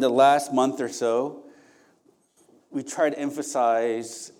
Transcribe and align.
in 0.00 0.02
the 0.02 0.08
last 0.08 0.50
month 0.50 0.80
or 0.80 0.88
so, 0.88 1.44
we 2.70 2.82
try 2.82 3.10
to 3.10 3.18
emphasize 3.18 4.32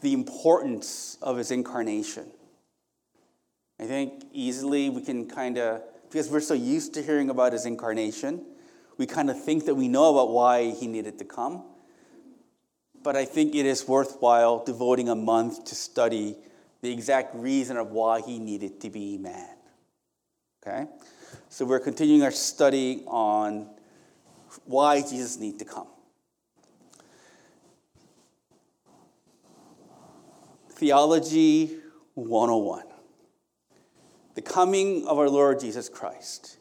the 0.00 0.12
importance 0.12 1.16
of 1.22 1.36
his 1.36 1.52
incarnation. 1.52 2.26
I 3.78 3.84
think 3.84 4.24
easily 4.32 4.90
we 4.90 5.02
can 5.02 5.28
kind 5.28 5.58
of, 5.58 5.82
because 6.10 6.28
we're 6.28 6.40
so 6.40 6.54
used 6.54 6.92
to 6.94 7.02
hearing 7.04 7.30
about 7.30 7.52
his 7.52 7.66
incarnation, 7.66 8.44
we 8.96 9.06
kind 9.06 9.30
of 9.30 9.40
think 9.40 9.66
that 9.66 9.76
we 9.76 9.86
know 9.86 10.10
about 10.10 10.32
why 10.32 10.72
he 10.72 10.88
needed 10.88 11.20
to 11.20 11.24
come. 11.24 11.62
But 13.00 13.14
I 13.14 13.26
think 13.26 13.54
it 13.54 13.66
is 13.66 13.86
worthwhile 13.86 14.64
devoting 14.64 15.08
a 15.08 15.14
month 15.14 15.66
to 15.66 15.76
study 15.76 16.34
the 16.82 16.92
exact 16.92 17.36
reason 17.36 17.76
of 17.76 17.92
why 17.92 18.22
he 18.22 18.40
needed 18.40 18.80
to 18.80 18.90
be 18.90 19.18
man. 19.18 19.54
Okay? 20.66 20.86
So 21.48 21.64
we're 21.64 21.78
continuing 21.78 22.24
our 22.24 22.32
study 22.32 23.04
on 23.06 23.70
why 24.64 25.00
Jesus 25.00 25.38
need 25.38 25.58
to 25.58 25.64
come. 25.64 25.86
Theology 30.70 31.76
101. 32.14 32.84
The 34.34 34.42
coming 34.42 35.06
of 35.06 35.18
our 35.18 35.28
Lord 35.28 35.60
Jesus 35.60 35.88
Christ. 35.88 36.56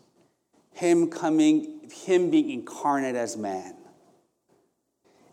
Him 0.73 1.09
coming, 1.09 1.89
Him 1.91 2.29
being 2.29 2.49
incarnate 2.49 3.15
as 3.15 3.37
man 3.37 3.75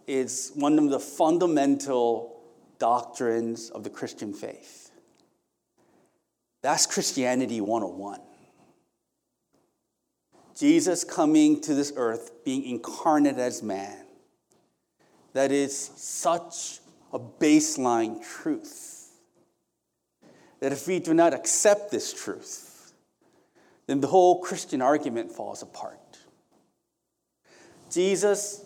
is 0.07 0.53
one 0.55 0.79
of 0.79 0.91
the 0.91 1.01
fundamental 1.01 2.41
doctrines 2.79 3.71
of 3.71 3.83
the 3.83 3.91
Christian 3.91 4.33
faith. 4.33 4.91
That's 6.63 6.87
Christianity 6.87 7.61
101. 7.61 8.21
Jesus 10.57 11.05
coming 11.05 11.61
to 11.61 11.75
this 11.75 11.93
earth, 11.97 12.45
being 12.45 12.65
incarnate 12.65 13.37
as 13.37 13.63
man. 13.63 14.05
That 15.35 15.53
is 15.53 15.77
such 15.77 16.81
a 17.13 17.19
baseline 17.19 18.25
truth. 18.25 19.11
That 20.61 20.73
if 20.73 20.89
we 20.89 20.99
do 20.99 21.13
not 21.13 21.35
accept 21.35 21.91
this 21.91 22.13
truth, 22.13 22.95
then 23.87 24.01
the 24.01 24.07
whole 24.07 24.41
Christian 24.41 24.81
argument 24.81 25.31
falls 25.31 25.61
apart. 25.61 26.01
Jesus 27.91 28.65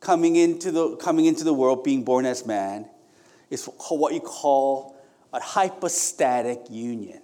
coming 0.00 0.36
into 0.36 0.70
the, 0.70 0.96
coming 0.96 1.24
into 1.24 1.42
the 1.42 1.54
world, 1.54 1.82
being 1.82 2.04
born 2.04 2.26
as 2.26 2.44
man, 2.44 2.86
is 3.48 3.64
what 3.88 4.12
you 4.12 4.20
call 4.20 4.94
a 5.32 5.40
hypostatic 5.40 6.60
union. 6.68 7.22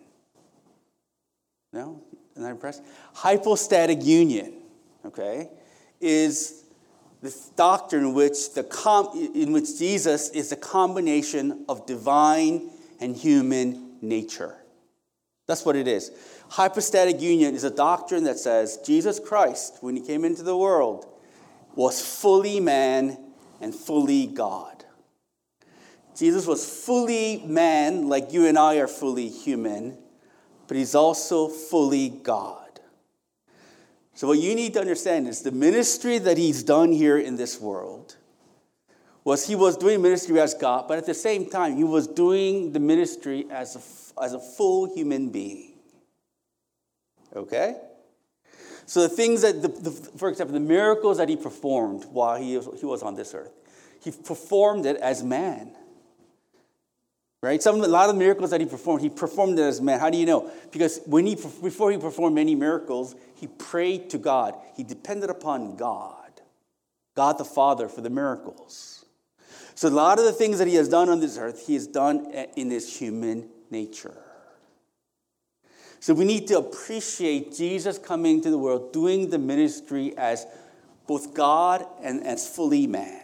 No? 1.73 2.03
Isn't 2.33 2.43
that 2.43 2.51
impressed? 2.51 2.83
Hypostatic 3.15 4.05
union, 4.05 4.55
okay, 5.05 5.51
is 6.01 6.65
this 7.23 7.51
doctrine 7.51 8.07
in 8.07 8.15
which, 8.15 8.55
the 8.55 8.65
com- 8.65 9.11
in 9.35 9.53
which 9.53 9.79
Jesus 9.79 10.31
is 10.31 10.53
a 10.53 10.57
combination 10.57 11.65
of 11.69 11.87
divine 11.87 12.71
and 12.99 13.17
human 13.17 13.97
nature. 14.01 14.57
That's 15.47 15.65
what 15.65 15.77
it 15.77 15.89
is. 15.89 16.13
Hypostatic 16.49 17.21
union 17.21 17.55
is 17.55 17.65
a 17.65 17.71
doctrine 17.71 18.25
that 18.25 18.39
says 18.39 18.79
Jesus 18.87 19.19
Christ, 19.21 19.79
when 19.81 19.97
he 19.97 20.03
came 20.03 20.25
into 20.25 20.43
the 20.43 20.57
world, 20.57 21.07
was 21.75 22.01
fully 22.01 22.61
man 22.61 23.19
and 23.61 23.75
fully 23.75 24.27
God. 24.27 24.85
Jesus 26.17 26.47
was 26.47 26.69
fully 26.69 27.43
man, 27.47 28.09
like 28.09 28.33
you 28.33 28.47
and 28.47 28.59
I 28.59 28.77
are 28.77 28.89
fully 28.89 29.29
human, 29.29 29.99
but 30.71 30.77
he's 30.77 30.95
also 30.95 31.49
fully 31.49 32.11
God. 32.11 32.79
So, 34.15 34.29
what 34.29 34.39
you 34.39 34.55
need 34.55 34.75
to 34.75 34.81
understand 34.81 35.27
is 35.27 35.43
the 35.43 35.51
ministry 35.51 36.19
that 36.19 36.39
he's 36.39 36.63
done 36.63 36.93
here 36.93 37.19
in 37.19 37.35
this 37.35 37.61
world 37.61 38.15
was 39.25 39.49
he 39.49 39.57
was 39.57 39.77
doing 39.77 40.01
ministry 40.01 40.39
as 40.39 40.55
God, 40.55 40.87
but 40.87 40.97
at 40.97 41.07
the 41.07 41.15
same 41.15 41.51
time, 41.51 41.77
he 41.77 41.83
was 41.83 42.07
doing 42.07 42.71
the 42.71 42.79
ministry 42.79 43.47
as 43.51 43.75
a, 43.75 44.23
as 44.23 44.33
a 44.33 44.39
full 44.39 44.95
human 44.95 45.31
being. 45.31 45.73
Okay? 47.35 47.75
So 48.87 49.03
the 49.03 49.09
things 49.09 49.43
that, 49.43 49.63
the, 49.63 49.69
the, 49.71 49.91
for 49.91 50.29
example, 50.29 50.55
the 50.55 50.61
miracles 50.61 51.17
that 51.17 51.29
he 51.29 51.35
performed 51.35 52.05
while 52.13 52.41
he 52.41 52.57
was, 52.57 52.79
he 52.79 52.87
was 52.87 53.03
on 53.03 53.17
this 53.17 53.35
earth, 53.35 53.51
he 54.01 54.13
performed 54.13 54.87
it 54.87 54.99
as 54.99 55.25
man. 55.25 55.73
Right? 57.43 57.63
Some, 57.63 57.83
a 57.83 57.89
lot 57.89 58.11
of 58.11 58.17
miracles 58.17 58.51
that 58.51 58.61
he 58.61 58.67
performed, 58.67 59.01
he 59.01 59.09
performed 59.09 59.59
it 59.59 59.63
as 59.63 59.81
man. 59.81 59.99
How 59.99 60.11
do 60.11 60.19
you 60.19 60.27
know? 60.27 60.51
Because 60.71 61.01
when 61.07 61.25
he, 61.25 61.35
before 61.35 61.91
he 61.91 61.97
performed 61.97 62.35
many 62.35 62.55
miracles, 62.55 63.15
he 63.35 63.47
prayed 63.47 64.11
to 64.11 64.19
God. 64.19 64.55
He 64.77 64.85
depended 64.85 65.31
upon 65.31 65.77
God, 65.77 66.43
God 67.17 67.39
the 67.39 67.47
Father, 67.47 67.89
for 67.89 68.03
the 68.03 68.11
miracles. 68.11 69.07
So 69.75 69.89
a 69.89 69.91
lot 69.91 70.19
of 70.19 70.27
the 70.27 70.33
things 70.33 70.59
that 70.59 70.69
he 70.69 70.75
has 70.75 70.91
done 70.91 71.09
on 71.09 71.21
this 71.21 71.39
earth, 71.39 71.67
he 71.67 71.73
has 71.73 71.87
done 71.87 72.31
in 72.57 72.71
his 72.71 72.95
human 72.99 73.49
nature. 73.71 74.19
So 76.01 76.13
we 76.13 76.27
need 76.27 76.47
to 76.49 76.59
appreciate 76.59 77.55
Jesus 77.55 77.99
coming 77.99 78.43
to 78.43 78.51
the 78.51 78.59
world, 78.59 78.93
doing 78.93 79.31
the 79.31 79.39
ministry 79.39 80.15
as 80.19 80.47
both 81.07 81.33
God 81.33 81.87
and 82.03 82.27
as 82.27 82.47
fully 82.47 82.87
man. 82.87 83.23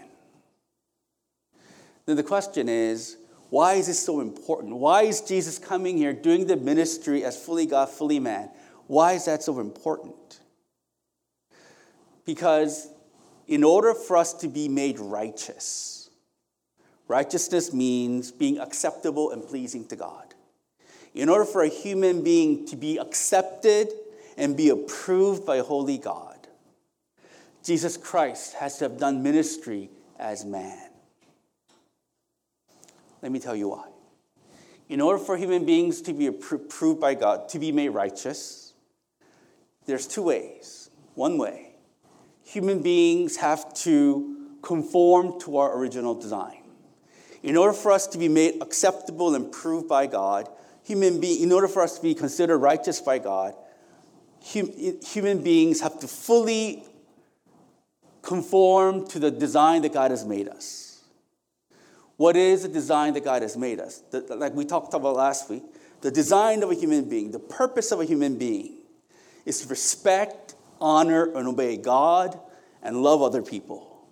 Then 2.07 2.17
the 2.17 2.23
question 2.23 2.69
is, 2.69 3.19
why 3.51 3.75
is 3.75 3.87
this 3.87 4.05
so 4.05 4.21
important? 4.21 4.75
Why 4.75 5.03
is 5.03 5.21
Jesus 5.21 5.59
coming 5.59 5.97
here 5.97 6.13
doing 6.13 6.47
the 6.47 6.57
ministry 6.57 7.25
as 7.25 7.43
fully 7.43 7.67
God, 7.67 7.89
fully 7.89 8.19
man? 8.19 8.51
Why 8.87 9.13
is 9.13 9.27
that 9.27 9.43
so 9.43 9.61
important? 9.61 10.41
Because 12.25 12.89
in 13.47 13.63
order 13.63 13.95
for 13.95 14.17
us 14.17 14.33
to 14.35 14.49
be 14.49 14.69
made 14.69 14.99
righteous, 14.99 16.11
righteousness 17.07 17.73
means 17.73 18.33
being 18.33 18.59
acceptable 18.59 19.31
and 19.31 19.47
pleasing 19.47 19.87
to 19.89 19.97
God. 19.97 20.35
In 21.15 21.29
order 21.29 21.45
for 21.45 21.63
a 21.63 21.69
human 21.69 22.23
being 22.23 22.67
to 22.67 22.77
be 22.77 22.99
accepted 22.99 23.89
and 24.37 24.57
be 24.57 24.69
approved 24.71 25.47
by 25.47 25.61
holy 25.61 25.99
God, 25.99 26.37
Jesus 27.63 27.97
Christ 27.97 28.55
has 28.55 28.79
to 28.79 28.85
have 28.85 28.99
done 28.99 29.23
ministry 29.23 29.89
as 30.19 30.45
man. 30.45 30.86
Let 33.27 33.33
me 33.33 33.41
tell 33.41 33.57
you 33.57 33.71
why. 33.71 33.89
In 34.89 35.01
order 35.01 35.19
for 35.19 35.37
human 35.37 35.67
beings 35.67 36.01
to 36.03 36.13
be 36.13 36.29
approved 36.29 37.01
by 37.01 37.15
God, 37.15 37.49
to 37.49 37.59
be 37.59 37.73
made 37.73 37.89
righteous, 37.89 38.73
there's 39.85 40.07
two 40.07 40.23
ways. 40.23 40.91
One 41.17 41.37
way, 41.37 41.75
human 42.45 42.83
beings 42.83 43.39
have 43.39 43.75
to 43.83 44.53
conform 44.63 45.41
to 45.41 45.57
our 45.57 45.77
original 45.77 46.15
design. 46.15 46.63
In 47.43 47.57
order 47.57 47.73
for 47.73 47.91
us 47.91 48.07
to 48.07 48.19
be 48.19 48.29
made 48.29 48.63
acceptable 48.63 49.35
and 49.35 49.47
approved 49.47 49.89
by 49.89 50.07
God, 50.07 50.49
human 50.85 51.19
being, 51.19 51.43
in 51.43 51.51
order 51.51 51.67
for 51.67 51.83
us 51.83 51.97
to 51.97 52.03
be 52.05 52.15
considered 52.15 52.59
righteous 52.59 53.01
by 53.01 53.19
God, 53.19 53.55
hum, 54.55 54.71
human 55.05 55.43
beings 55.43 55.81
have 55.81 55.99
to 55.99 56.07
fully 56.07 56.85
conform 58.23 59.05
to 59.09 59.19
the 59.19 59.33
design 59.33 59.83
that 59.83 59.93
God 59.93 60.13
has 60.13 60.25
made 60.25 60.47
us. 60.47 60.86
What 62.17 62.37
is 62.37 62.63
the 62.63 62.69
design 62.69 63.15
that 63.15 63.25
God 63.25 63.43
has 63.43 63.57
made 63.57 63.79
us? 63.79 64.03
The, 64.11 64.21
like 64.37 64.55
we 64.55 64.65
talked 64.65 64.95
about 64.95 65.17
last 65.17 65.51
week, 65.51 65.63
the 66.01 66.11
design 66.11 66.63
of 66.63 66.71
a 66.71 66.75
human 66.75 67.09
being, 67.09 67.31
the 67.31 67.39
purpose 67.39 67.93
of 67.93 68.01
a 68.01 68.05
human 68.05 68.39
being 68.39 68.79
is 69.45 69.61
to 69.61 69.69
respect, 69.69 70.55
honor, 70.81 71.33
and 71.35 71.47
obey 71.47 71.77
God 71.77 72.39
and 72.83 73.03
love 73.03 73.23
other 73.23 73.43
people. 73.43 74.09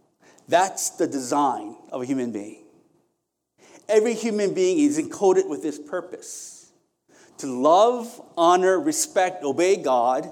That's 0.48 0.90
the 0.90 1.06
design 1.06 1.76
of 1.90 2.02
a 2.02 2.04
human 2.04 2.32
being. 2.32 2.64
Every 3.88 4.14
human 4.14 4.54
being 4.54 4.78
is 4.78 4.98
encoded 4.98 5.48
with 5.48 5.62
this 5.62 5.78
purpose 5.78 6.72
to 7.38 7.46
love, 7.46 8.20
honor, 8.36 8.78
respect, 8.78 9.42
obey 9.42 9.76
God, 9.76 10.30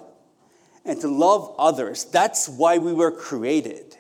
and 0.85 1.01
to 1.01 1.09
love 1.09 1.55
others. 1.59 2.05
That's 2.05 2.49
why 2.49 2.79
we 2.79 2.93
were 2.93 3.11
created. 3.11 3.97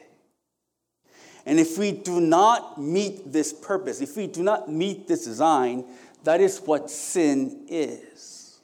And 1.44 1.58
if 1.58 1.76
we 1.76 1.92
do 1.92 2.20
not 2.20 2.80
meet 2.80 3.32
this 3.32 3.52
purpose, 3.52 4.00
if 4.00 4.16
we 4.16 4.26
do 4.26 4.42
not 4.42 4.70
meet 4.70 5.08
this 5.08 5.24
design, 5.24 5.84
that 6.24 6.40
is 6.40 6.58
what 6.60 6.90
sin 6.90 7.66
is. 7.68 8.60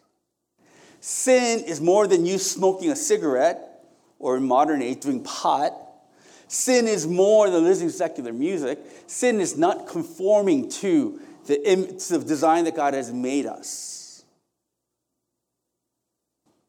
Sin 1.01 1.65
is 1.65 1.81
more 1.81 2.07
than 2.07 2.25
you 2.25 2.39
smoking 2.39 2.91
a 2.91 2.97
cigarette 2.97 3.85
or 4.19 4.37
in 4.37 4.47
modern 4.47 4.83
age 4.83 5.01
doing 5.01 5.23
pot. 5.23 5.73
Sin 6.47 6.87
is 6.87 7.07
more 7.07 7.51
than 7.51 7.65
listening 7.65 7.89
to 7.89 7.95
secular 7.95 8.33
music. 8.33 8.79
Sin 9.07 9.41
is 9.41 9.57
not 9.57 9.87
conforming 9.87 10.69
to 10.71 11.21
the, 11.47 11.69
image, 11.69 12.11
of 12.11 12.27
design 12.27 12.65
that 12.65 12.77
God 12.77 12.95
has 12.95 13.13
made 13.13 13.47
us. 13.47 14.25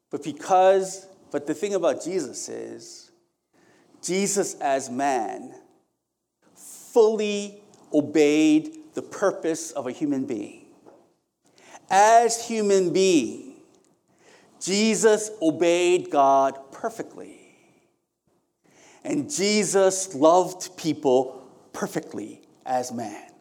But 0.10 0.24
because, 0.24 1.06
but 1.32 1.46
the 1.46 1.54
thing 1.54 1.76
about 1.76 2.04
Jesus 2.04 2.50
is, 2.50 3.12
Jesus 4.02 4.56
as 4.56 4.90
man 4.90 5.54
fully 6.94 7.62
obeyed 7.94 8.76
the 8.94 9.02
purpose 9.02 9.72
of 9.72 9.88
a 9.88 9.92
human 9.92 10.26
being. 10.26 10.66
As 11.90 12.48
human 12.48 12.94
being, 12.94 13.54
Jesus 14.62 15.32
obeyed 15.42 16.10
God 16.10 16.60
perfectly. 16.72 17.40
And 19.04 19.32
Jesus 19.32 20.14
loved 20.14 20.76
people 20.78 21.48
perfectly 21.74 22.42
as 22.66 22.92
man. 22.92 23.32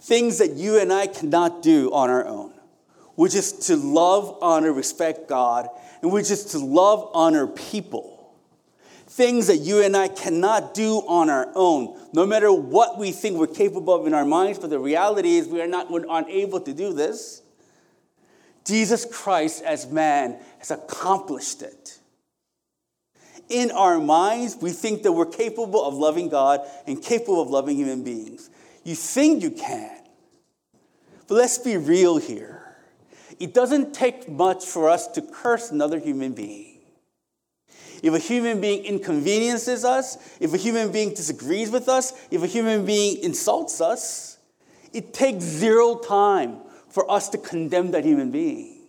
Things 0.00 0.38
that 0.38 0.52
you 0.52 0.78
and 0.78 0.92
I 0.92 1.06
cannot 1.06 1.62
do 1.62 1.90
on 1.92 2.10
our 2.10 2.26
own, 2.26 2.52
which 3.14 3.34
is 3.34 3.52
to 3.68 3.76
love, 3.76 4.36
honor, 4.42 4.72
respect 4.72 5.28
God, 5.28 5.68
and 6.02 6.12
which 6.12 6.30
is 6.30 6.44
to 6.46 6.58
love, 6.58 7.10
honor 7.14 7.46
people 7.46 8.13
things 9.14 9.46
that 9.46 9.58
you 9.58 9.80
and 9.80 9.96
I 9.96 10.08
cannot 10.08 10.74
do 10.74 10.96
on 11.06 11.30
our 11.30 11.48
own, 11.54 11.96
no 12.12 12.26
matter 12.26 12.52
what 12.52 12.98
we 12.98 13.12
think 13.12 13.38
we're 13.38 13.46
capable 13.46 13.94
of 13.94 14.08
in 14.08 14.12
our 14.12 14.24
minds, 14.24 14.58
but 14.58 14.70
the 14.70 14.78
reality 14.80 15.36
is 15.36 15.46
we 15.46 15.62
are 15.62 15.68
not 15.68 15.88
we're 15.88 16.04
unable 16.10 16.60
to 16.60 16.74
do 16.74 16.92
this. 16.92 17.40
Jesus 18.64 19.04
Christ, 19.04 19.62
as 19.62 19.86
man, 19.86 20.38
has 20.58 20.72
accomplished 20.72 21.62
it. 21.62 22.00
In 23.48 23.70
our 23.70 24.00
minds, 24.00 24.56
we 24.60 24.70
think 24.70 25.04
that 25.04 25.12
we're 25.12 25.26
capable 25.26 25.84
of 25.84 25.94
loving 25.94 26.28
God 26.28 26.62
and 26.84 27.00
capable 27.00 27.40
of 27.40 27.50
loving 27.50 27.76
human 27.76 28.02
beings. 28.02 28.50
You 28.82 28.96
think 28.96 29.44
you 29.44 29.52
can. 29.52 29.96
But 31.28 31.36
let's 31.36 31.58
be 31.58 31.76
real 31.76 32.16
here. 32.16 32.76
It 33.38 33.54
doesn't 33.54 33.94
take 33.94 34.28
much 34.28 34.64
for 34.64 34.90
us 34.90 35.06
to 35.08 35.22
curse 35.22 35.70
another 35.70 36.00
human 36.00 36.32
being. 36.32 36.73
If 38.04 38.12
a 38.12 38.18
human 38.18 38.60
being 38.60 38.84
inconveniences 38.84 39.82
us, 39.82 40.18
if 40.38 40.52
a 40.52 40.58
human 40.58 40.92
being 40.92 41.14
disagrees 41.14 41.70
with 41.70 41.88
us, 41.88 42.12
if 42.30 42.42
a 42.42 42.46
human 42.46 42.84
being 42.84 43.16
insults 43.22 43.80
us, 43.80 44.36
it 44.92 45.14
takes 45.14 45.42
zero 45.42 45.96
time 45.96 46.58
for 46.90 47.10
us 47.10 47.30
to 47.30 47.38
condemn 47.38 47.92
that 47.92 48.04
human 48.04 48.30
being. 48.30 48.82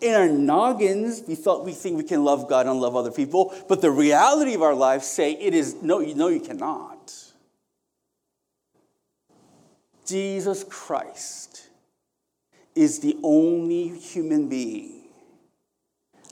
In 0.00 0.14
our 0.14 0.30
noggins, 0.30 1.24
we 1.28 1.34
thought 1.34 1.66
we 1.66 1.72
think 1.72 1.98
we 1.98 2.04
can 2.04 2.24
love 2.24 2.48
God 2.48 2.66
and 2.66 2.80
love 2.80 2.96
other 2.96 3.10
people, 3.10 3.54
but 3.68 3.82
the 3.82 3.90
reality 3.90 4.54
of 4.54 4.62
our 4.62 4.74
lives 4.74 5.06
say 5.06 5.32
it 5.32 5.52
is 5.52 5.82
no, 5.82 6.00
you 6.00 6.14
know 6.14 6.28
you 6.28 6.40
cannot. 6.40 7.12
Jesus 10.06 10.64
Christ 10.64 11.68
is 12.74 13.00
the 13.00 13.18
only 13.22 13.88
human 13.88 14.48
being 14.48 15.02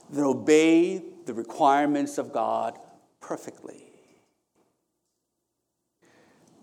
that 0.09 0.23
obeyed 0.23 1.03
the 1.25 1.33
requirements 1.33 2.17
of 2.17 2.31
God 2.31 2.77
perfectly. 3.21 3.83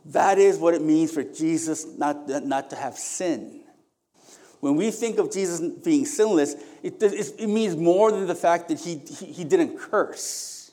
That 0.06 0.38
is 0.38 0.58
what 0.58 0.74
it 0.74 0.82
means 0.82 1.12
for 1.12 1.22
Jesus 1.22 1.86
not, 1.86 2.28
not 2.28 2.70
to 2.70 2.76
have 2.76 2.96
sin. 2.96 3.60
When 4.60 4.76
we 4.76 4.90
think 4.90 5.18
of 5.18 5.32
Jesus 5.32 5.60
being 5.60 6.06
sinless, 6.06 6.54
it, 6.82 7.02
it 7.02 7.48
means 7.48 7.76
more 7.76 8.12
than 8.12 8.26
the 8.26 8.34
fact 8.34 8.68
that 8.68 8.80
he, 8.80 8.98
he, 8.98 9.26
he 9.26 9.44
didn't 9.44 9.78
curse. 9.78 10.72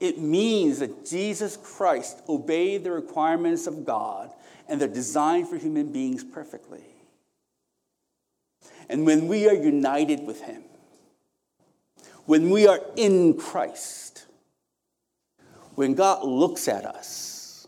It 0.00 0.18
means 0.18 0.80
that 0.80 1.06
Jesus 1.06 1.56
Christ 1.56 2.22
obeyed 2.28 2.84
the 2.84 2.90
requirements 2.90 3.66
of 3.66 3.84
God 3.84 4.32
and 4.68 4.80
they're 4.80 4.88
designed 4.88 5.48
for 5.48 5.56
human 5.56 5.92
beings 5.92 6.24
perfectly. 6.24 6.84
And 8.88 9.06
when 9.06 9.28
we 9.28 9.48
are 9.48 9.54
united 9.54 10.26
with 10.26 10.40
Him, 10.42 10.64
when 12.26 12.50
we 12.50 12.66
are 12.66 12.80
in 12.96 13.36
Christ, 13.36 14.26
when 15.74 15.94
God 15.94 16.24
looks 16.24 16.68
at 16.68 16.84
us, 16.84 17.66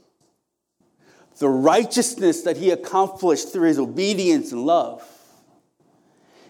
the 1.39 1.49
righteousness 1.49 2.43
that 2.43 2.57
he 2.57 2.71
accomplished 2.71 3.53
through 3.53 3.69
his 3.69 3.79
obedience 3.79 4.53
and 4.53 4.65
love, 4.65 5.03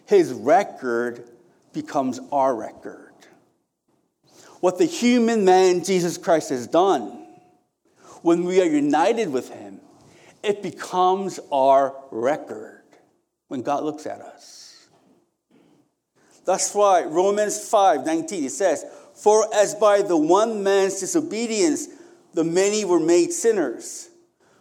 his 0.06 0.32
record 0.32 1.28
becomes 1.72 2.20
our 2.30 2.54
record. 2.54 3.12
What 4.60 4.78
the 4.78 4.84
human 4.84 5.44
man 5.44 5.84
Jesus 5.84 6.18
Christ 6.18 6.50
has 6.50 6.66
done, 6.66 7.26
when 8.22 8.44
we 8.44 8.60
are 8.60 8.66
united 8.66 9.30
with 9.30 9.50
him, 9.50 9.80
it 10.42 10.62
becomes 10.62 11.40
our 11.50 11.94
record 12.10 12.82
when 13.48 13.62
God 13.62 13.84
looks 13.84 14.06
at 14.06 14.20
us. 14.20 14.63
That's 16.44 16.74
why 16.74 17.04
Romans 17.04 17.68
5 17.68 18.04
19 18.04 18.44
it 18.44 18.50
says, 18.50 18.84
For 19.14 19.52
as 19.54 19.74
by 19.74 20.02
the 20.02 20.16
one 20.16 20.62
man's 20.62 21.00
disobedience 21.00 21.88
the 22.34 22.44
many 22.44 22.84
were 22.84 23.00
made 23.00 23.32
sinners, 23.32 24.10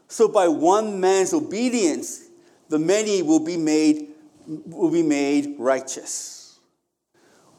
so 0.07 0.27
by 0.27 0.47
one 0.47 1.00
man's 1.00 1.33
obedience 1.33 2.21
the 2.69 2.80
many 2.80 3.21
will 3.21 3.44
be 3.44 3.57
made, 3.57 4.09
will 4.47 4.91
be 4.91 5.03
made 5.03 5.56
righteous. 5.57 6.59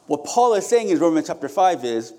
What 0.06 0.24
Paul 0.24 0.54
is 0.54 0.66
saying 0.66 0.88
in 0.88 0.98
Romans 0.98 1.26
chapter 1.26 1.48
5 1.48 1.84
is 1.84 2.12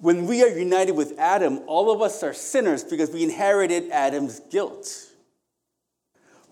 when 0.00 0.26
we 0.26 0.42
are 0.42 0.48
united 0.48 0.92
with 0.92 1.18
Adam, 1.18 1.60
all 1.66 1.90
of 1.90 2.02
us 2.02 2.22
are 2.22 2.34
sinners 2.34 2.84
because 2.84 3.10
we 3.10 3.22
inherited 3.22 3.90
Adam's 3.90 4.40
guilt. 4.50 4.88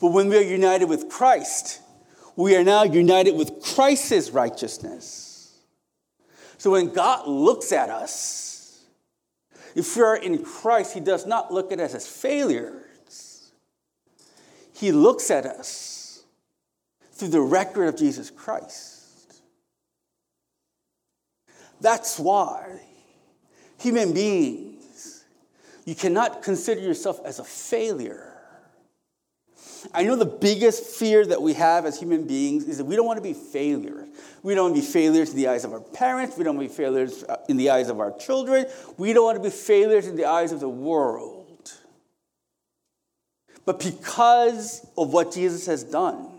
But 0.00 0.08
when 0.08 0.28
we 0.28 0.38
are 0.38 0.42
united 0.42 0.88
with 0.88 1.08
Christ, 1.08 1.80
we 2.36 2.56
are 2.56 2.64
now 2.64 2.82
united 2.82 3.34
with 3.34 3.62
Christ's 3.62 4.30
righteousness. 4.30 5.58
So 6.58 6.72
when 6.72 6.92
God 6.92 7.28
looks 7.28 7.72
at 7.72 7.90
us, 7.90 8.84
if 9.74 9.96
we 9.96 10.02
are 10.02 10.16
in 10.16 10.42
Christ, 10.42 10.94
He 10.94 11.00
does 11.00 11.26
not 11.26 11.52
look 11.52 11.72
at 11.72 11.80
us 11.80 11.94
as 11.94 12.06
failures. 12.06 13.52
He 14.72 14.92
looks 14.92 15.30
at 15.30 15.46
us 15.46 16.24
through 17.12 17.28
the 17.28 17.40
record 17.40 17.86
of 17.86 17.96
Jesus 17.96 18.30
Christ. 18.30 19.40
That's 21.80 22.18
why 22.18 22.80
human 23.78 24.12
beings, 24.12 25.24
you 25.84 25.94
cannot 25.94 26.42
consider 26.42 26.80
yourself 26.80 27.20
as 27.24 27.38
a 27.38 27.44
failure 27.44 28.33
I 29.92 30.04
know 30.04 30.16
the 30.16 30.24
biggest 30.24 30.84
fear 30.84 31.26
that 31.26 31.42
we 31.42 31.52
have 31.54 31.84
as 31.84 31.98
human 31.98 32.26
beings 32.26 32.64
is 32.64 32.78
that 32.78 32.84
we 32.84 32.96
don't 32.96 33.06
want 33.06 33.18
to 33.18 33.22
be 33.22 33.34
failures. 33.34 34.08
We 34.42 34.54
don't 34.54 34.72
want 34.72 34.76
to 34.76 34.80
be 34.80 34.86
failures 34.86 35.30
in 35.30 35.36
the 35.36 35.48
eyes 35.48 35.64
of 35.64 35.72
our 35.72 35.80
parents. 35.80 36.36
We 36.36 36.44
don't 36.44 36.56
want 36.56 36.68
to 36.68 36.72
be 36.72 36.76
failures 36.76 37.24
uh, 37.24 37.36
in 37.48 37.56
the 37.56 37.70
eyes 37.70 37.88
of 37.88 38.00
our 38.00 38.16
children. 38.16 38.66
We 38.96 39.12
don't 39.12 39.24
want 39.24 39.36
to 39.36 39.42
be 39.42 39.50
failures 39.50 40.06
in 40.06 40.16
the 40.16 40.26
eyes 40.26 40.52
of 40.52 40.60
the 40.60 40.68
world. 40.68 41.72
But 43.64 43.80
because 43.80 44.86
of 44.96 45.12
what 45.12 45.32
Jesus 45.32 45.66
has 45.66 45.84
done, 45.84 46.33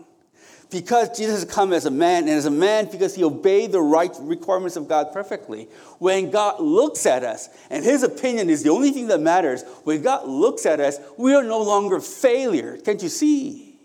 because 0.70 1.16
Jesus 1.16 1.42
has 1.42 1.52
come 1.52 1.72
as 1.72 1.86
a 1.86 1.90
man, 1.90 2.24
and 2.24 2.32
as 2.32 2.46
a 2.46 2.50
man, 2.50 2.88
because 2.90 3.14
he 3.14 3.22
obeyed 3.22 3.72
the 3.72 3.80
right 3.80 4.10
requirements 4.20 4.76
of 4.76 4.88
God 4.88 5.12
perfectly, 5.12 5.68
when 5.98 6.30
God 6.30 6.60
looks 6.60 7.06
at 7.06 7.22
us, 7.22 7.48
and 7.70 7.84
his 7.84 8.02
opinion 8.02 8.50
is 8.50 8.62
the 8.62 8.70
only 8.70 8.90
thing 8.90 9.06
that 9.08 9.20
matters, 9.20 9.62
when 9.84 10.02
God 10.02 10.26
looks 10.26 10.66
at 10.66 10.80
us, 10.80 10.98
we 11.16 11.34
are 11.34 11.44
no 11.44 11.62
longer 11.62 12.00
failure. 12.00 12.78
Can't 12.78 13.02
you 13.02 13.08
see? 13.08 13.78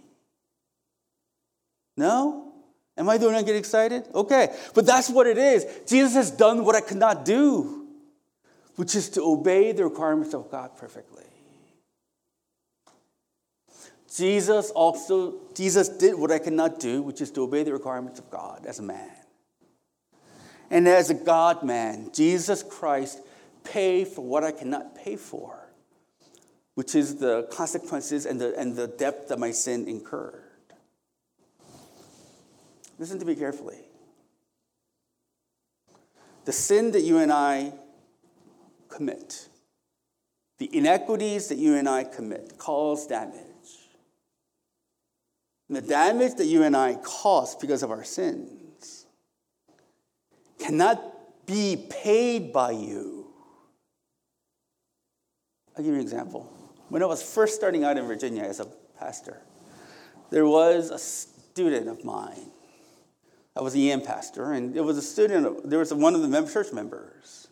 No? 1.98 2.54
Am 2.98 3.10
I 3.10 3.18
doing 3.18 3.36
I 3.36 3.42
get 3.44 3.56
excited? 3.56 4.08
Okay. 4.14 4.54
But 4.74 4.86
that's 4.86 5.10
what 5.10 5.28
it 5.28 5.38
is. 5.38 5.66
Jesus 5.88 6.14
has 6.16 6.32
done 6.32 6.66
what 6.66 6.76
I 6.76 6.82
could 6.82 6.98
not 6.98 7.26
do, 7.26 7.88
which 8.76 8.96
is 8.96 9.10
to 9.12 9.24
obey 9.24 9.72
the 9.72 9.84
requirements 9.84 10.34
of 10.34 10.50
God 10.50 10.78
perfectly. 10.78 11.11
Jesus 14.16 14.72
also, 14.72 15.36
Jesus 15.56 15.88
did 15.88 16.16
what 16.16 16.32
I 16.32 16.40
cannot 16.40 16.80
do, 16.80 17.02
which 17.02 17.22
is 17.22 17.32
to 17.32 17.44
obey 17.44 17.64
the 17.64 17.72
requirements 17.72 18.20
of 18.20 18.30
God 18.30 18.66
as 18.66 18.80
a 18.80 18.84
man. 18.84 19.10
And 20.70 20.88
as 20.88 21.10
a 21.10 21.14
God 21.14 21.64
man, 21.64 22.10
Jesus 22.14 22.64
Christ 22.64 23.20
paid 23.64 24.08
for 24.08 24.26
what 24.26 24.44
I 24.44 24.52
cannot 24.52 24.96
pay 24.96 25.16
for, 25.16 25.70
which 26.76 26.94
is 26.96 27.18
the 27.18 27.48
consequences 27.52 28.26
and 28.26 28.40
the, 28.40 28.58
and 28.58 28.76
the 28.76 28.88
depth 28.88 29.30
that 29.30 29.40
my 29.40 29.52
sin 29.52 29.88
incurred. 29.88 30.44
Listen 32.98 33.18
to 33.20 33.26
me 33.26 33.36
carefully. 33.36 33.80
The 36.46 36.52
sin 36.52 36.92
that 36.92 37.02
you 37.02 37.18
and 37.20 37.32
I 37.32 37.74
commit, 38.90 39.48
the 40.58 40.70
inequities 40.76 41.48
that 41.48 41.58
you 41.58 41.76
and 41.76 41.88
I 41.88 42.04
commit, 42.04 42.58
cause 42.58 43.08
damage. 43.08 43.51
And 45.72 45.78
the 45.78 45.88
damage 45.88 46.36
that 46.36 46.48
you 46.48 46.64
and 46.64 46.76
I 46.76 46.96
cause 46.96 47.56
because 47.56 47.82
of 47.82 47.92
our 47.92 48.04
sins 48.04 49.06
cannot 50.60 51.02
be 51.46 51.88
paid 51.90 52.52
by 52.52 52.72
you. 52.72 53.28
I'll 55.70 55.82
give 55.82 55.94
you 55.94 56.00
an 56.00 56.02
example. 56.02 56.52
When 56.90 57.02
I 57.02 57.06
was 57.06 57.24
first 57.24 57.56
starting 57.56 57.86
out 57.86 57.98
in 57.98 58.06
Virginia 58.06 58.44
as 58.44 58.60
a 58.60 58.66
pastor, 59.00 59.38
there 60.30 60.46
was 60.46 60.90
a 60.90 61.00
student 61.00 61.88
of 61.88 62.04
mine. 62.04 62.52
I 63.56 63.62
was 63.62 63.74
a 63.74 63.92
EM 63.92 64.02
pastor, 64.02 64.52
and 64.52 64.76
it 64.76 64.82
was 64.82 64.98
a 64.98 65.02
student, 65.02 65.70
there 65.70 65.80
was 65.80 65.94
one 65.94 66.16
of 66.16 66.30
the 66.30 66.52
church 66.52 66.74
members. 66.74 67.48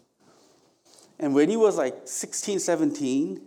And 1.17 1.33
when 1.33 1.49
he 1.49 1.55
was 1.55 1.77
like 1.77 1.95
16, 2.03 2.59
17, 2.59 3.41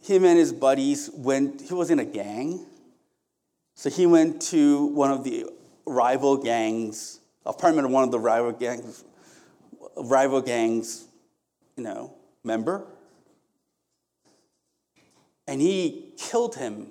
him 0.00 0.24
and 0.24 0.36
his 0.36 0.52
buddies 0.52 1.10
went, 1.14 1.60
he 1.60 1.74
was 1.74 1.88
in 1.88 2.00
a 2.00 2.04
gang, 2.04 2.66
so 3.74 3.90
he 3.90 4.06
went 4.06 4.40
to 4.42 4.86
one 4.86 5.10
of 5.10 5.24
the 5.24 5.46
rival 5.86 6.36
gangs, 6.36 7.20
apartment 7.44 7.86
of 7.86 7.92
one 7.92 8.04
of 8.04 8.10
the 8.10 8.20
rival 8.20 8.52
gangs, 8.52 9.04
rival 9.96 10.40
gang's, 10.40 11.06
you 11.76 11.82
know, 11.82 12.14
member. 12.44 12.86
And 15.46 15.60
he 15.60 16.12
killed 16.16 16.54
him 16.54 16.88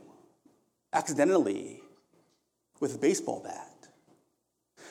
accidentally 0.94 1.82
with 2.80 2.96
a 2.96 2.98
baseball 2.98 3.42
bat. 3.44 3.68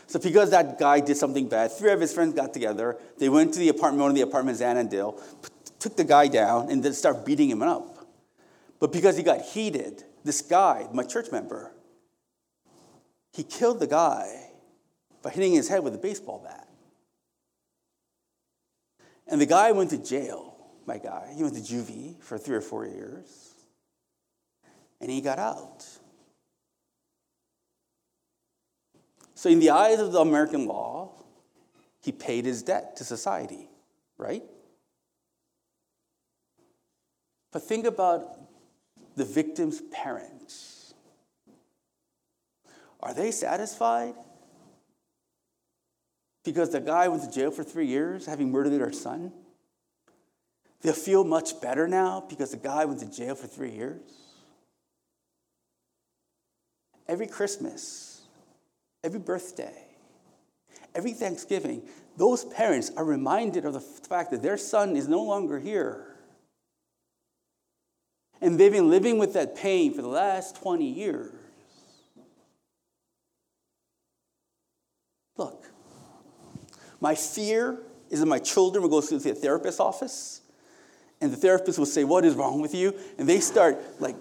So 0.07 0.19
because 0.19 0.51
that 0.51 0.79
guy 0.79 1.01
did 1.01 1.17
something 1.17 1.49
bad, 1.49 1.71
three 1.71 1.93
of 1.93 2.01
his 2.01 2.13
friends 2.13 2.35
got 2.35 2.53
together. 2.53 2.97
They 3.19 3.29
went 3.29 3.53
to 3.55 3.61
the 3.61 3.69
apartment, 3.69 4.01
one 4.01 4.11
of 4.11 4.17
the 4.17 4.23
apartments 4.23 4.61
Annandale, 4.61 5.21
took 5.79 5.97
the 5.97 6.05
guy 6.05 6.27
down, 6.27 6.71
and 6.71 6.83
then 6.83 6.95
started 6.95 7.25
beating 7.25 7.49
him 7.49 7.63
up. 7.63 8.09
But 8.81 8.93
because 8.93 9.17
he 9.17 9.23
got 9.23 9.43
heated, 9.43 10.03
this 10.25 10.43
guy, 10.43 10.89
my 10.93 11.05
church 11.05 11.31
member, 11.31 11.73
he 13.33 13.45
killed 13.45 13.81
the 13.81 13.87
guy 13.87 14.51
by 15.23 15.31
hitting 15.31 15.53
his 15.53 15.69
head 15.69 15.83
with 15.83 15.95
a 15.95 15.99
baseball 15.99 16.41
bat. 16.43 16.69
And 19.27 19.41
the 19.41 19.47
guy 19.47 19.71
went 19.73 19.91
to 19.91 19.99
jail, 19.99 20.57
my 20.87 20.99
guy. 20.99 21.33
He 21.37 21.43
went 21.43 21.55
to 21.55 21.61
juvie 21.61 22.21
for 22.21 22.37
three 22.37 22.57
or 22.57 22.61
four 22.61 22.87
years. 22.87 23.55
And 25.01 25.11
he 25.11 25.21
got 25.21 25.39
out. 25.39 25.87
So, 29.35 29.49
in 29.49 29.61
the 29.61 29.71
eyes 29.71 30.01
of 30.01 30.13
the 30.13 30.21
American 30.21 30.67
law, 30.67 31.13
he 32.03 32.13
paid 32.13 32.45
his 32.45 32.63
debt 32.63 32.97
to 32.97 33.05
society, 33.05 33.71
right? 34.19 34.43
But 37.53 37.63
think 37.63 37.87
about 37.87 38.39
the 39.17 39.25
victim's 39.25 39.81
parents. 39.93 40.80
Are 43.03 43.15
they 43.15 43.31
satisfied? 43.31 44.15
Because 46.45 46.71
the 46.71 46.81
guy 46.81 47.09
went 47.09 47.23
to 47.25 47.31
jail 47.31 47.51
for 47.51 47.65
three 47.65 47.87
years 47.87 48.27
having 48.27 48.51
murdered 48.51 48.71
their 48.71 48.93
son? 48.93 49.33
They'll 50.83 50.95
feel 50.95 51.25
much 51.25 51.61
better 51.61 51.87
now 51.87 52.25
because 52.29 52.53
the 52.53 52.57
guy 52.57 52.85
went 52.85 53.01
to 53.01 53.11
jail 53.11 53.35
for 53.35 53.47
three 53.47 53.73
years? 53.73 54.01
Every 57.07 57.27
Christmas, 57.27 58.23
every 59.03 59.19
birthday, 59.19 59.85
every 60.95 61.13
Thanksgiving, 61.13 61.83
those 62.17 62.45
parents 62.45 62.93
are 62.97 63.05
reminded 63.05 63.65
of 63.65 63.75
the 63.75 63.81
fact 63.81 64.31
that 64.31 64.43
their 64.43 64.57
son 64.57 64.97
is 64.97 65.09
no 65.09 65.23
longer 65.23 65.59
here. 65.59 66.07
And 68.41 68.59
they've 68.59 68.73
been 68.73 68.89
living 68.89 69.19
with 69.19 69.35
that 69.35 69.57
pain 69.57 69.93
for 69.93 70.03
the 70.03 70.09
last 70.09 70.57
20 70.57 70.87
years. 70.87 71.40
Look, 75.37 75.65
my 77.01 77.15
fear 77.15 77.79
is 78.11 78.21
that 78.21 78.27
my 78.27 78.39
children 78.39 78.83
will 78.83 78.91
go 78.91 79.01
to 79.01 79.19
the 79.19 79.35
therapist's 79.35 79.81
office, 79.81 80.43
and 81.21 81.33
the 81.33 81.37
therapist 81.37 81.79
will 81.79 81.87
say, 81.87 82.05
What 82.05 82.25
is 82.25 82.35
wrong 82.35 82.61
with 82.61 82.75
you? 82.75 82.95
And 83.19 83.29
they 83.29 83.41
start 83.41 83.79
like 84.01 84.17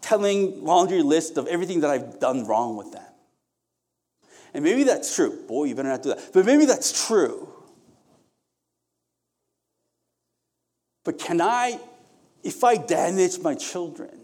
telling 0.00 0.64
laundry 0.64 1.02
list 1.02 1.36
of 1.36 1.46
everything 1.46 1.80
that 1.80 1.90
I've 1.90 2.18
done 2.20 2.46
wrong 2.46 2.76
with 2.76 2.92
them. 2.92 3.04
And 4.52 4.64
maybe 4.64 4.84
that's 4.84 5.14
true. 5.14 5.44
Boy, 5.46 5.64
you 5.64 5.74
better 5.74 5.88
not 5.88 6.02
do 6.02 6.08
that. 6.10 6.30
But 6.32 6.44
maybe 6.44 6.64
that's 6.64 7.06
true. 7.06 7.48
But 11.04 11.18
can 11.18 11.40
I, 11.40 11.78
if 12.42 12.64
I 12.64 12.76
damage 12.76 13.38
my 13.40 13.54
children, 13.54 14.19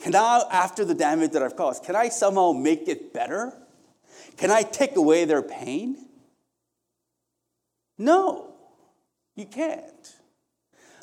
can 0.00 0.14
I, 0.14 0.44
after 0.50 0.84
the 0.84 0.94
damage 0.94 1.32
that 1.32 1.42
I've 1.42 1.56
caused, 1.56 1.84
can 1.84 1.94
I 1.94 2.08
somehow 2.08 2.52
make 2.52 2.88
it 2.88 3.12
better? 3.12 3.52
Can 4.36 4.50
I 4.50 4.62
take 4.62 4.96
away 4.96 5.24
their 5.26 5.42
pain? 5.42 5.96
No, 7.98 8.54
you 9.36 9.44
can't. 9.44 10.16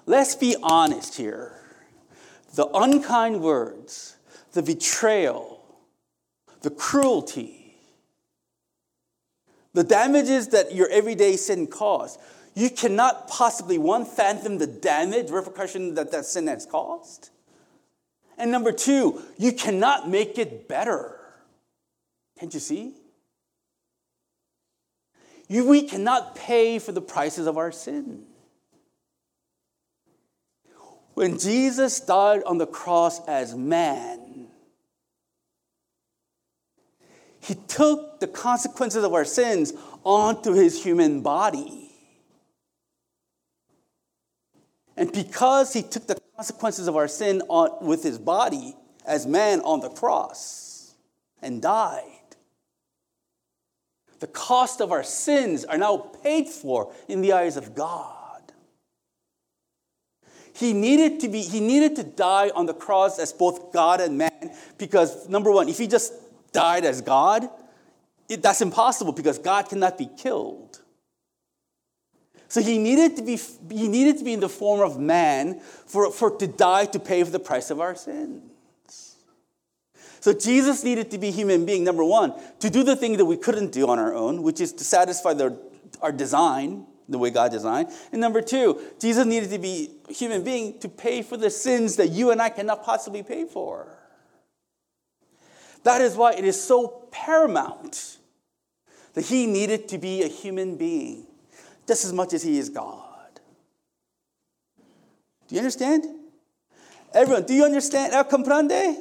Let's 0.07 0.35
be 0.35 0.55
honest 0.63 1.15
here. 1.15 1.53
The 2.55 2.67
unkind 2.73 3.41
words, 3.41 4.17
the 4.53 4.63
betrayal, 4.63 5.63
the 6.61 6.71
cruelty, 6.71 7.75
the 9.73 9.83
damages 9.83 10.47
that 10.47 10.73
your 10.73 10.89
everyday 10.89 11.35
sin 11.35 11.67
caused, 11.67 12.19
you 12.55 12.71
cannot 12.71 13.27
possibly, 13.27 13.77
one, 13.77 14.05
fathom 14.05 14.57
the 14.57 14.65
damage, 14.65 15.29
repercussion 15.29 15.93
that 15.93 16.11
that 16.11 16.25
sin 16.25 16.47
has 16.47 16.65
caused. 16.65 17.29
And 18.37 18.51
number 18.51 18.71
two, 18.71 19.21
you 19.37 19.51
cannot 19.51 20.09
make 20.09 20.37
it 20.37 20.67
better. 20.67 21.19
Can't 22.39 22.53
you 22.53 22.59
see? 22.59 22.93
You, 25.47 25.65
we 25.67 25.83
cannot 25.83 26.35
pay 26.35 26.77
for 26.77 26.91
the 26.91 27.01
prices 27.01 27.47
of 27.47 27.57
our 27.57 27.71
sin. 27.71 28.25
When 31.13 31.39
Jesus 31.39 31.99
died 31.99 32.43
on 32.43 32.59
the 32.59 32.67
cross 32.67 33.25
as 33.27 33.55
man, 33.55 34.27
He 37.47 37.55
took 37.55 38.19
the 38.19 38.27
consequences 38.27 39.05
of 39.05 39.13
our 39.13 39.23
sins 39.23 39.71
onto 40.03 40.51
his 40.51 40.83
human 40.83 41.21
body. 41.21 41.86
And 44.97 45.11
because 45.13 45.73
he 45.73 45.83
took 45.83 46.07
the 46.07 46.19
consequences 46.35 46.87
of 46.87 46.95
our 46.95 47.07
sin 47.07 47.43
on, 47.47 47.85
with 47.85 48.03
his 48.03 48.17
body 48.17 48.75
as 49.05 49.27
man 49.27 49.61
on 49.61 49.79
the 49.79 49.89
cross 49.89 50.95
and 51.41 51.61
died, 51.61 52.03
the 54.19 54.27
cost 54.27 54.81
of 54.81 54.91
our 54.91 55.03
sins 55.03 55.63
are 55.63 55.77
now 55.77 55.97
paid 55.97 56.47
for 56.47 56.91
in 57.07 57.21
the 57.21 57.33
eyes 57.33 57.55
of 57.55 57.75
God. 57.75 58.23
He 60.53 60.73
needed 60.73 61.19
to 61.19 61.29
be, 61.29 61.43
he 61.43 61.59
needed 61.59 61.95
to 61.97 62.03
die 62.03 62.49
on 62.55 62.65
the 62.65 62.73
cross 62.73 63.19
as 63.19 63.31
both 63.31 63.71
God 63.71 64.01
and 64.01 64.17
man 64.17 64.51
because 64.79 65.29
number 65.29 65.51
one, 65.51 65.69
if 65.69 65.77
he 65.77 65.85
just 65.85 66.11
died 66.51 66.83
as 66.83 67.01
God, 67.01 67.47
it, 68.27 68.41
that's 68.41 68.61
impossible 68.61 69.13
because 69.13 69.37
God 69.37 69.69
cannot 69.69 69.99
be 69.99 70.09
killed. 70.17 70.81
So 72.49 72.61
he 72.61 72.77
needed 72.77 73.17
to 73.17 73.23
be, 73.23 73.37
he 73.69 73.87
needed 73.87 74.17
to 74.19 74.23
be 74.23 74.33
in 74.33 74.39
the 74.39 74.49
form 74.49 74.79
of 74.79 74.99
man 74.99 75.59
for, 75.59 76.11
for 76.11 76.31
to 76.37 76.47
die 76.47 76.85
to 76.85 76.99
pay 76.99 77.23
for 77.23 77.31
the 77.31 77.39
price 77.39 77.69
of 77.69 77.81
our 77.81 77.95
sins. 77.95 79.15
So 80.19 80.33
Jesus 80.33 80.83
needed 80.83 81.11
to 81.11 81.17
be 81.17 81.31
human 81.31 81.65
being, 81.65 81.83
number 81.83 82.03
one, 82.03 82.33
to 82.59 82.69
do 82.69 82.83
the 82.83 82.95
thing 82.95 83.17
that 83.17 83.25
we 83.25 83.37
couldn't 83.37 83.71
do 83.71 83.87
on 83.89 83.99
our 83.99 84.13
own, 84.13 84.43
which 84.43 84.59
is 84.59 84.73
to 84.73 84.83
satisfy 84.83 85.33
the, 85.33 85.57
our 86.01 86.11
design, 86.11 86.85
the 87.07 87.17
way 87.17 87.29
God 87.29 87.51
designed. 87.51 87.89
And 88.11 88.19
number 88.19 88.41
two, 88.41 88.81
Jesus 88.99 89.25
needed 89.25 89.51
to 89.51 89.59
be 89.59 89.91
human 90.09 90.43
being 90.43 90.79
to 90.79 90.89
pay 90.89 91.21
for 91.21 91.37
the 91.37 91.49
sins 91.49 91.97
that 91.97 92.09
you 92.09 92.31
and 92.31 92.41
I 92.41 92.49
cannot 92.49 92.83
possibly 92.83 93.23
pay 93.23 93.45
for. 93.45 93.87
That 95.83 96.01
is 96.01 96.15
why 96.15 96.33
it 96.33 96.43
is 96.43 96.61
so 96.61 97.07
paramount 97.11 98.17
that 99.13 99.25
he 99.25 99.45
needed 99.45 99.87
to 99.89 99.97
be 99.97 100.23
a 100.23 100.27
human 100.27 100.75
being 100.75 101.27
just 101.87 102.05
as 102.05 102.13
much 102.13 102.33
as 102.33 102.43
he 102.43 102.57
is 102.57 102.69
God. 102.69 103.03
Do 105.47 105.55
you 105.55 105.61
understand? 105.61 106.05
Everyone, 107.13 107.43
do 107.43 107.53
you 107.53 107.63
understand? 107.63 108.13
comprende? 108.29 108.95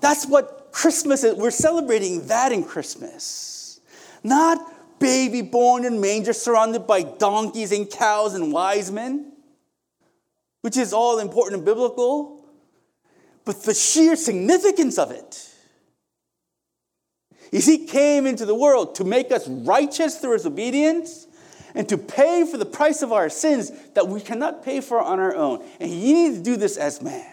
That's 0.00 0.26
what 0.26 0.68
Christmas 0.72 1.24
is. 1.24 1.34
We're 1.34 1.50
celebrating 1.50 2.26
that 2.26 2.52
in 2.52 2.64
Christmas. 2.64 3.80
Not 4.22 4.58
baby 4.98 5.40
born 5.40 5.86
in 5.86 6.00
manger 6.00 6.34
surrounded 6.34 6.86
by 6.86 7.02
donkeys 7.02 7.72
and 7.72 7.90
cows 7.90 8.34
and 8.34 8.52
wise 8.52 8.92
men, 8.92 9.32
which 10.60 10.76
is 10.76 10.92
all 10.92 11.18
important 11.18 11.56
and 11.56 11.64
biblical 11.64 12.40
but 13.44 13.62
the 13.64 13.74
sheer 13.74 14.16
significance 14.16 14.98
of 14.98 15.10
it 15.10 15.48
is 17.50 17.66
he 17.66 17.86
came 17.86 18.26
into 18.26 18.46
the 18.46 18.54
world 18.54 18.94
to 18.96 19.04
make 19.04 19.32
us 19.32 19.48
righteous 19.48 20.18
through 20.18 20.34
his 20.34 20.46
obedience 20.46 21.26
and 21.74 21.88
to 21.88 21.98
pay 21.98 22.46
for 22.50 22.56
the 22.56 22.66
price 22.66 23.02
of 23.02 23.12
our 23.12 23.28
sins 23.28 23.70
that 23.94 24.08
we 24.08 24.20
cannot 24.20 24.64
pay 24.64 24.80
for 24.80 25.00
on 25.00 25.18
our 25.18 25.34
own. 25.34 25.64
And 25.78 25.90
he 25.90 26.12
needed 26.12 26.36
to 26.38 26.42
do 26.42 26.56
this 26.56 26.76
as 26.76 27.02
man. 27.02 27.26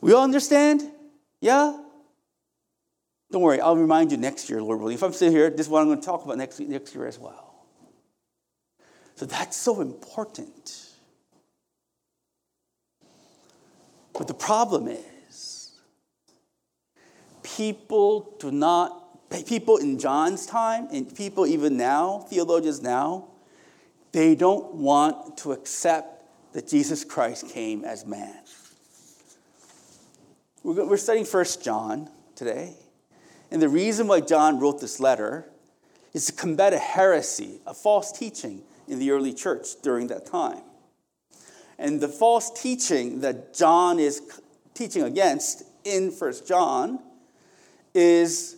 We 0.00 0.12
all 0.12 0.24
understand? 0.24 0.82
Yeah? 1.40 1.76
Don't 3.30 3.42
worry, 3.42 3.60
I'll 3.60 3.76
remind 3.76 4.10
you 4.10 4.16
next 4.16 4.48
year, 4.48 4.62
Lord 4.62 4.78
willing. 4.78 4.94
If 4.94 5.02
I'm 5.02 5.12
sitting 5.12 5.34
here, 5.34 5.50
this 5.50 5.66
is 5.66 5.68
what 5.68 5.80
I'm 5.80 5.88
going 5.88 6.00
to 6.00 6.06
talk 6.06 6.24
about 6.24 6.38
next, 6.38 6.60
next 6.60 6.94
year 6.94 7.06
as 7.06 7.18
well. 7.18 7.66
So 9.16 9.26
that's 9.26 9.56
so 9.56 9.80
important. 9.80 10.86
But 14.12 14.28
the 14.28 14.34
problem 14.34 14.88
is, 14.88 15.72
people 17.42 18.36
do 18.40 18.50
not, 18.50 19.07
people 19.46 19.76
in 19.76 19.98
John's 19.98 20.46
time, 20.46 20.88
and 20.92 21.14
people 21.14 21.46
even 21.46 21.76
now, 21.76 22.26
theologians 22.30 22.82
now, 22.82 23.28
they 24.12 24.34
don't 24.34 24.74
want 24.74 25.36
to 25.38 25.52
accept 25.52 26.24
that 26.52 26.66
Jesus 26.66 27.04
Christ 27.04 27.48
came 27.48 27.84
as 27.84 28.06
man. 28.06 28.34
We're 30.62 30.96
studying 30.96 31.24
First 31.24 31.62
John 31.62 32.10
today. 32.34 32.74
And 33.50 33.62
the 33.62 33.68
reason 33.68 34.06
why 34.08 34.20
John 34.20 34.58
wrote 34.58 34.80
this 34.80 35.00
letter 35.00 35.48
is 36.12 36.26
to 36.26 36.32
combat 36.32 36.72
a 36.72 36.78
heresy, 36.78 37.60
a 37.66 37.74
false 37.74 38.12
teaching 38.12 38.62
in 38.86 38.98
the 38.98 39.10
early 39.10 39.32
church 39.32 39.68
during 39.82 40.08
that 40.08 40.26
time. 40.26 40.62
And 41.78 42.00
the 42.00 42.08
false 42.08 42.50
teaching 42.60 43.20
that 43.20 43.54
John 43.54 43.98
is 43.98 44.20
teaching 44.74 45.02
against 45.02 45.62
in 45.84 46.10
First 46.10 46.46
John 46.46 46.98
is, 47.94 48.56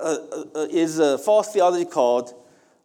uh, 0.00 0.16
uh, 0.54 0.66
is 0.70 0.98
a 0.98 1.18
false 1.18 1.52
theology 1.52 1.84
called 1.84 2.34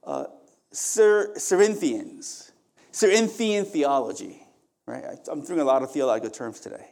uh, 0.04 0.25
Cerinthians, 0.72 2.51
Cerinthian 2.92 3.66
theology. 3.66 4.42
Right? 4.86 5.20
I'm 5.32 5.42
throwing 5.42 5.62
a 5.62 5.66
lot 5.66 5.84
of 5.84 5.92
theological 5.92 6.32
terms 6.32 6.60
today. 6.60 6.88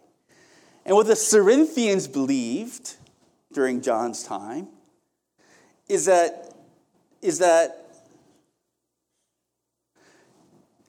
And 0.85 0.95
what 0.95 1.07
the 1.07 1.15
Cerinthians 1.15 2.07
believed 2.11 2.95
during 3.51 3.81
John's 3.81 4.23
time 4.23 4.67
is 5.87 6.05
that, 6.05 6.53
is 7.21 7.39
that 7.39 7.87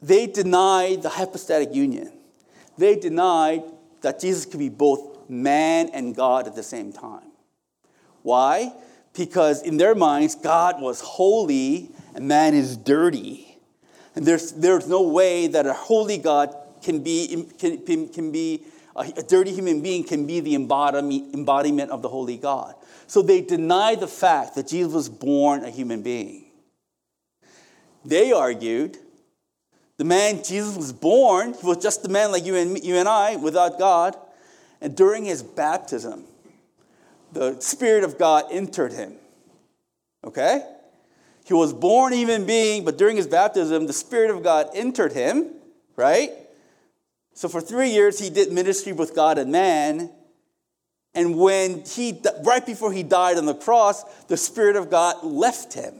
they 0.01 0.27
denied 0.27 1.03
the 1.03 1.09
hypostatic 1.09 1.75
union. 1.75 2.13
They 2.77 2.97
denied 2.97 3.65
that 4.03 4.21
Jesus 4.21 4.45
could 4.47 4.61
be 4.61 4.69
both 4.69 5.29
man 5.29 5.91
and 5.93 6.15
God 6.15 6.47
at 6.47 6.55
the 6.55 6.63
same 6.63 6.93
time. 6.93 7.33
Why? 8.23 8.73
Because 9.19 9.63
in 9.63 9.77
their 9.77 9.95
minds, 9.95 10.35
God 10.37 10.81
was 10.81 11.01
holy 11.01 11.91
and 12.15 12.29
man 12.29 12.55
is 12.55 12.77
dirty. 12.77 13.59
And 14.15 14.25
there's, 14.25 14.53
there's 14.53 14.89
no 14.89 15.03
way 15.03 15.49
that 15.49 15.67
a 15.67 15.75
holy 15.75 16.19
God 16.19 16.55
can 16.83 17.03
be, 17.03 17.47
can, 17.59 18.09
can 18.09 18.33
be 18.33 18.63
a, 18.97 19.23
dirty 19.23 19.53
human 19.53 19.81
being 19.81 20.05
can 20.05 20.27
be 20.27 20.41
the 20.41 20.55
embodiment 20.55 21.91
of 21.91 22.03
the 22.03 22.09
holy 22.09 22.37
God. 22.37 22.75
So 23.07 23.23
they 23.23 23.41
deny 23.41 23.95
the 23.95 24.09
fact 24.09 24.55
that 24.57 24.69
Jesus 24.69 24.93
was 24.93 25.09
born 25.09 25.65
a 25.65 25.71
human 25.71 26.03
being. 26.03 26.47
They 28.05 28.33
argued 28.33 28.99
the 29.97 30.05
man 30.05 30.45
Jesus 30.45 30.77
was 30.77 30.93
born, 30.93 31.55
he 31.55 31.67
was 31.67 31.79
just 31.79 32.07
a 32.07 32.09
man 32.09 32.31
like 32.31 32.45
you 32.45 32.55
and, 32.55 32.83
you 32.85 32.95
and 32.95 33.09
I 33.09 33.35
without 33.37 33.79
God. 33.79 34.17
And 34.81 34.97
during 34.97 35.25
his 35.25 35.43
baptism, 35.43 36.25
the 37.33 37.61
Spirit 37.61 38.05
of 38.05 38.19
God 38.19 38.45
entered 38.51 38.93
him. 38.93 39.15
Okay? 40.25 40.63
He 41.45 41.55
was 41.55 41.73
born 41.73 42.13
human 42.13 42.45
being, 42.45 42.85
but 42.85 42.99
during 42.99 43.17
his 43.17 43.27
baptism, 43.27 43.87
the 43.87 43.93
Spirit 43.93 44.31
of 44.31 44.43
God 44.43 44.69
entered 44.75 45.13
him, 45.13 45.47
right? 45.97 46.31
So 47.33 47.49
for 47.49 47.61
three 47.61 47.91
years, 47.91 48.19
he 48.19 48.31
did 48.31 48.53
ministry 48.53 48.93
with 48.93 49.15
God 49.15 49.39
and 49.39 49.51
man. 49.51 50.11
And 51.15 51.39
when 51.39 51.85
he, 51.85 52.21
right 52.45 52.65
before 52.65 52.93
he 52.93 53.03
died 53.03 53.39
on 53.39 53.47
the 53.47 53.55
cross, 53.55 54.05
the 54.27 54.37
Spirit 54.37 54.77
of 54.77 54.91
God 54.91 55.25
left 55.25 55.73
him. 55.73 55.95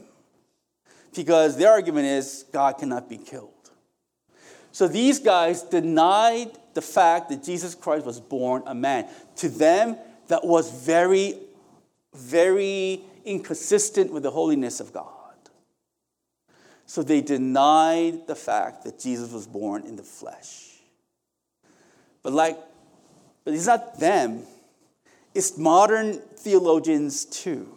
Because 1.15 1.57
their 1.57 1.71
argument 1.71 2.05
is 2.05 2.45
God 2.53 2.77
cannot 2.77 3.09
be 3.09 3.17
killed. 3.17 3.53
So 4.71 4.87
these 4.87 5.19
guys 5.19 5.63
denied 5.63 6.51
the 6.73 6.81
fact 6.81 7.29
that 7.29 7.43
Jesus 7.43 7.73
Christ 7.73 8.05
was 8.05 8.19
born 8.19 8.63
a 8.67 8.75
man. 8.75 9.07
To 9.37 9.49
them, 9.49 9.97
that 10.29 10.45
was 10.45 10.71
very, 10.71 11.35
very 12.13 13.01
inconsistent 13.25 14.13
with 14.13 14.23
the 14.23 14.31
holiness 14.31 14.79
of 14.79 14.93
God. 14.93 15.05
So 16.85 17.03
they 17.03 17.21
denied 17.21 18.25
the 18.25 18.35
fact 18.35 18.83
that 18.85 18.99
Jesus 18.99 19.31
was 19.31 19.45
born 19.45 19.83
in 19.83 19.95
the 19.95 20.03
flesh. 20.03 20.77
But 22.23 22.33
like, 22.33 22.57
but 23.43 23.53
it's 23.53 23.67
not 23.67 23.99
them, 23.99 24.43
it's 25.35 25.57
modern 25.57 26.19
theologians 26.37 27.25
too. 27.25 27.75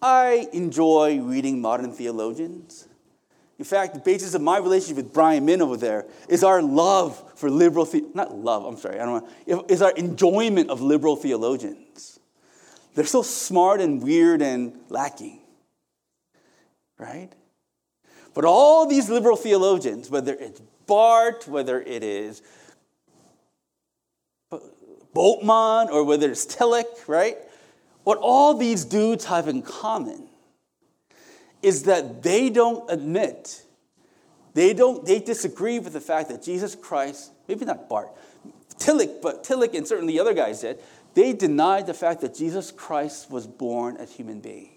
I 0.00 0.48
enjoy 0.52 1.20
reading 1.20 1.60
modern 1.60 1.92
theologians. 1.92 2.87
In 3.58 3.64
fact, 3.64 3.94
the 3.94 4.00
basis 4.00 4.34
of 4.34 4.40
my 4.40 4.58
relationship 4.58 4.96
with 4.96 5.12
Brian 5.12 5.44
Min 5.44 5.60
over 5.60 5.76
there 5.76 6.06
is 6.28 6.44
our 6.44 6.62
love 6.62 7.20
for 7.34 7.50
liberal, 7.50 7.84
the- 7.84 8.06
not 8.14 8.36
love, 8.36 8.64
I'm 8.64 8.76
sorry, 8.76 9.00
I 9.00 9.04
don't 9.04 9.24
know, 9.46 9.64
is 9.68 9.82
our 9.82 9.90
enjoyment 9.92 10.70
of 10.70 10.80
liberal 10.80 11.16
theologians. 11.16 12.20
They're 12.94 13.04
so 13.04 13.22
smart 13.22 13.80
and 13.80 14.02
weird 14.02 14.42
and 14.42 14.80
lacking, 14.88 15.40
right? 16.98 17.30
But 18.32 18.44
all 18.44 18.86
these 18.86 19.10
liberal 19.10 19.36
theologians, 19.36 20.08
whether 20.08 20.34
it's 20.34 20.60
Barth, 20.86 21.48
whether 21.48 21.80
it 21.80 22.04
is 22.04 22.42
Bultmann, 25.14 25.90
or 25.90 26.04
whether 26.04 26.30
it's 26.30 26.46
Tillich, 26.46 27.08
right? 27.08 27.38
What 28.04 28.18
all 28.18 28.54
these 28.54 28.84
dudes 28.84 29.24
have 29.24 29.48
in 29.48 29.62
common 29.62 30.28
is 31.62 31.84
that 31.84 32.22
they 32.22 32.50
don't 32.50 32.90
admit, 32.90 33.64
they 34.54 34.72
don't, 34.74 35.04
they 35.04 35.18
disagree 35.18 35.78
with 35.78 35.92
the 35.92 36.00
fact 36.00 36.28
that 36.28 36.42
Jesus 36.42 36.74
Christ, 36.74 37.32
maybe 37.46 37.64
not 37.64 37.88
Barth, 37.88 38.10
Tillich, 38.78 39.20
but 39.22 39.44
Tillich 39.44 39.74
and 39.74 39.86
certainly 39.86 40.14
the 40.14 40.20
other 40.20 40.34
guys 40.34 40.60
did, 40.60 40.80
they 41.14 41.32
denied 41.32 41.86
the 41.86 41.94
fact 41.94 42.20
that 42.20 42.34
Jesus 42.34 42.70
Christ 42.70 43.30
was 43.30 43.46
born 43.46 43.96
a 43.96 44.04
human 44.04 44.40
being. 44.40 44.70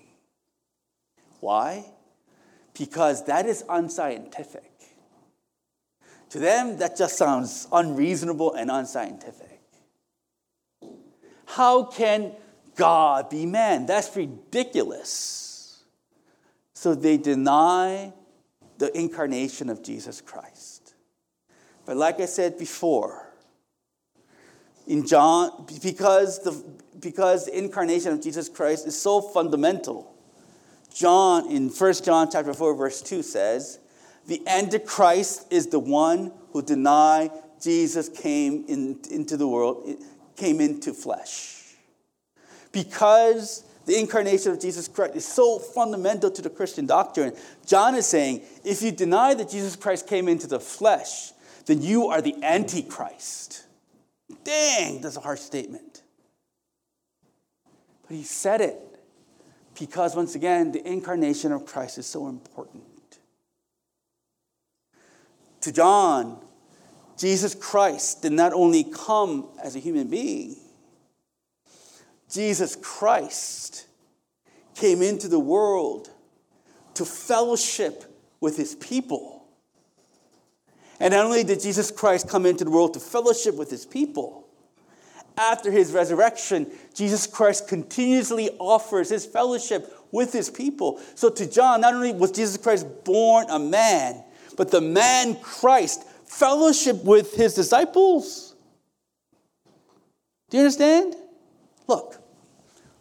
Why? 1.39 1.85
Because 2.77 3.25
that 3.25 3.45
is 3.45 3.63
unscientific. 3.69 4.71
To 6.29 6.39
them, 6.39 6.77
that 6.77 6.97
just 6.97 7.17
sounds 7.17 7.67
unreasonable 7.71 8.53
and 8.53 8.71
unscientific. 8.71 9.59
How 11.45 11.83
can 11.83 12.31
God 12.75 13.29
be 13.29 13.45
man? 13.45 13.85
That's 13.85 14.15
ridiculous. 14.15 15.40
So 16.81 16.95
they 16.95 17.17
deny 17.17 18.11
the 18.79 18.91
incarnation 18.97 19.69
of 19.69 19.83
Jesus 19.83 20.19
Christ. 20.19 20.95
But 21.85 21.95
like 21.95 22.19
I 22.19 22.25
said 22.25 22.57
before, 22.57 23.31
in 24.87 25.05
John, 25.05 25.67
because 25.83 26.43
the, 26.43 26.59
because 26.99 27.45
the 27.45 27.55
incarnation 27.55 28.13
of 28.13 28.23
Jesus 28.23 28.49
Christ 28.49 28.87
is 28.87 28.99
so 28.99 29.21
fundamental, 29.21 30.11
John, 30.91 31.51
in 31.51 31.69
1 31.69 31.93
John 32.03 32.31
chapter 32.31 32.51
4, 32.51 32.73
verse 32.73 33.03
2 33.03 33.21
says, 33.21 33.77
the 34.25 34.41
Antichrist 34.47 35.53
is 35.53 35.67
the 35.67 35.77
one 35.77 36.31
who 36.51 36.63
deny 36.63 37.29
Jesus 37.61 38.09
came 38.09 38.65
in, 38.67 38.99
into 39.11 39.37
the 39.37 39.47
world, 39.47 39.87
came 40.35 40.59
into 40.59 40.93
flesh. 40.93 41.75
Because 42.71 43.65
the 43.85 43.99
incarnation 43.99 44.51
of 44.51 44.59
Jesus 44.59 44.87
Christ 44.87 45.15
is 45.15 45.25
so 45.25 45.59
fundamental 45.59 46.29
to 46.31 46.41
the 46.41 46.49
Christian 46.49 46.85
doctrine, 46.85 47.33
John 47.65 47.95
is 47.95 48.05
saying 48.05 48.41
if 48.63 48.81
you 48.81 48.91
deny 48.91 49.33
that 49.33 49.49
Jesus 49.49 49.75
Christ 49.75 50.07
came 50.07 50.27
into 50.27 50.47
the 50.47 50.59
flesh, 50.59 51.31
then 51.65 51.81
you 51.81 52.07
are 52.07 52.21
the 52.21 52.35
Antichrist. 52.43 53.65
Dang, 54.43 55.01
that's 55.01 55.17
a 55.17 55.21
harsh 55.21 55.39
statement. 55.39 56.03
But 58.07 58.17
he 58.17 58.23
said 58.23 58.61
it 58.61 58.77
because, 59.79 60.15
once 60.15 60.35
again, 60.35 60.71
the 60.71 60.87
incarnation 60.87 61.51
of 61.51 61.65
Christ 61.65 61.97
is 61.97 62.05
so 62.05 62.27
important. 62.27 62.83
To 65.61 65.71
John, 65.71 66.39
Jesus 67.17 67.53
Christ 67.55 68.23
did 68.23 68.31
not 68.31 68.53
only 68.53 68.83
come 68.83 69.47
as 69.63 69.75
a 69.75 69.79
human 69.79 70.07
being, 70.07 70.55
Jesus 72.31 72.75
Christ 72.75 73.87
came 74.75 75.01
into 75.01 75.27
the 75.27 75.39
world 75.39 76.09
to 76.93 77.05
fellowship 77.05 78.03
with 78.39 78.57
his 78.57 78.75
people. 78.75 79.45
And 80.99 81.13
not 81.13 81.25
only 81.25 81.43
did 81.43 81.61
Jesus 81.61 81.91
Christ 81.91 82.29
come 82.29 82.45
into 82.45 82.63
the 82.63 82.71
world 82.71 82.93
to 82.93 82.99
fellowship 82.99 83.55
with 83.55 83.69
his 83.69 83.85
people, 83.85 84.47
after 85.37 85.71
his 85.71 85.91
resurrection, 85.91 86.67
Jesus 86.93 87.25
Christ 87.25 87.67
continuously 87.67 88.49
offers 88.59 89.09
his 89.09 89.25
fellowship 89.25 89.91
with 90.11 90.33
his 90.33 90.49
people. 90.49 90.99
So 91.15 91.29
to 91.29 91.49
John, 91.49 91.81
not 91.81 91.93
only 91.93 92.11
was 92.11 92.31
Jesus 92.31 92.57
Christ 92.57 92.85
born 93.03 93.49
a 93.49 93.57
man, 93.57 94.23
but 94.57 94.71
the 94.71 94.81
man 94.81 95.39
Christ 95.41 96.03
fellowship 96.25 97.03
with 97.03 97.33
his 97.33 97.55
disciples. 97.55 98.55
Do 100.49 100.57
you 100.57 100.63
understand? 100.63 101.15
Look, 101.87 102.20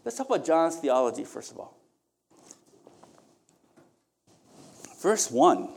let's 0.05 0.17
talk 0.17 0.29
about 0.29 0.45
John's 0.45 0.77
theology 0.77 1.25
first 1.25 1.53
of 1.53 1.59
all. 1.59 1.77
Verse 5.01 5.31
1. 5.31 5.69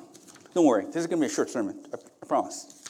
Don't 0.54 0.66
worry, 0.66 0.86
this 0.86 0.98
is 0.98 1.08
going 1.08 1.20
to 1.20 1.28
be 1.28 1.32
a 1.32 1.34
short 1.34 1.50
sermon, 1.50 1.84
I 1.94 2.26
promise. 2.26 2.84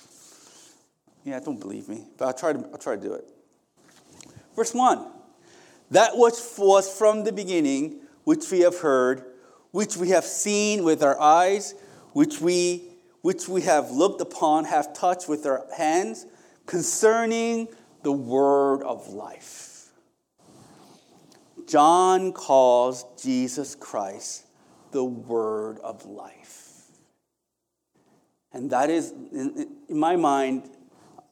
Yeah, 1.23 1.39
don't 1.39 1.59
believe 1.59 1.87
me, 1.87 2.05
but 2.17 2.25
I'll 2.25 2.33
try 2.33 2.53
to, 2.53 2.59
I'll 2.71 2.77
try 2.77 2.95
to 2.95 3.01
do 3.01 3.13
it. 3.13 3.25
Verse 4.55 4.73
1 4.73 5.05
That 5.91 6.17
which 6.17 6.35
was 6.57 6.91
from 6.97 7.23
the 7.23 7.31
beginning, 7.31 8.01
which 8.25 8.51
we 8.51 8.61
have 8.61 8.79
heard, 8.79 9.23
which 9.71 9.95
we 9.95 10.09
have 10.09 10.25
seen 10.25 10.83
with 10.83 11.01
our 11.01 11.19
eyes, 11.19 11.75
which 12.11 12.41
we, 12.41 12.83
which 13.21 13.47
we 13.47 13.61
have 13.61 13.91
looked 13.91 14.21
upon, 14.21 14.65
have 14.65 14.93
touched 14.93 15.29
with 15.29 15.45
our 15.45 15.65
hands, 15.75 16.25
concerning 16.65 17.67
the 18.03 18.11
word 18.11 18.83
of 18.83 19.07
life. 19.09 19.72
John 21.67 22.31
calls 22.31 23.05
Jesus 23.21 23.75
Christ 23.75 24.45
the 24.91 25.03
Word 25.03 25.79
of 25.79 26.05
life. 26.05 26.63
And 28.53 28.69
that 28.69 28.89
is, 28.89 29.11
in, 29.11 29.75
my 29.89 30.15
mind, 30.15 30.69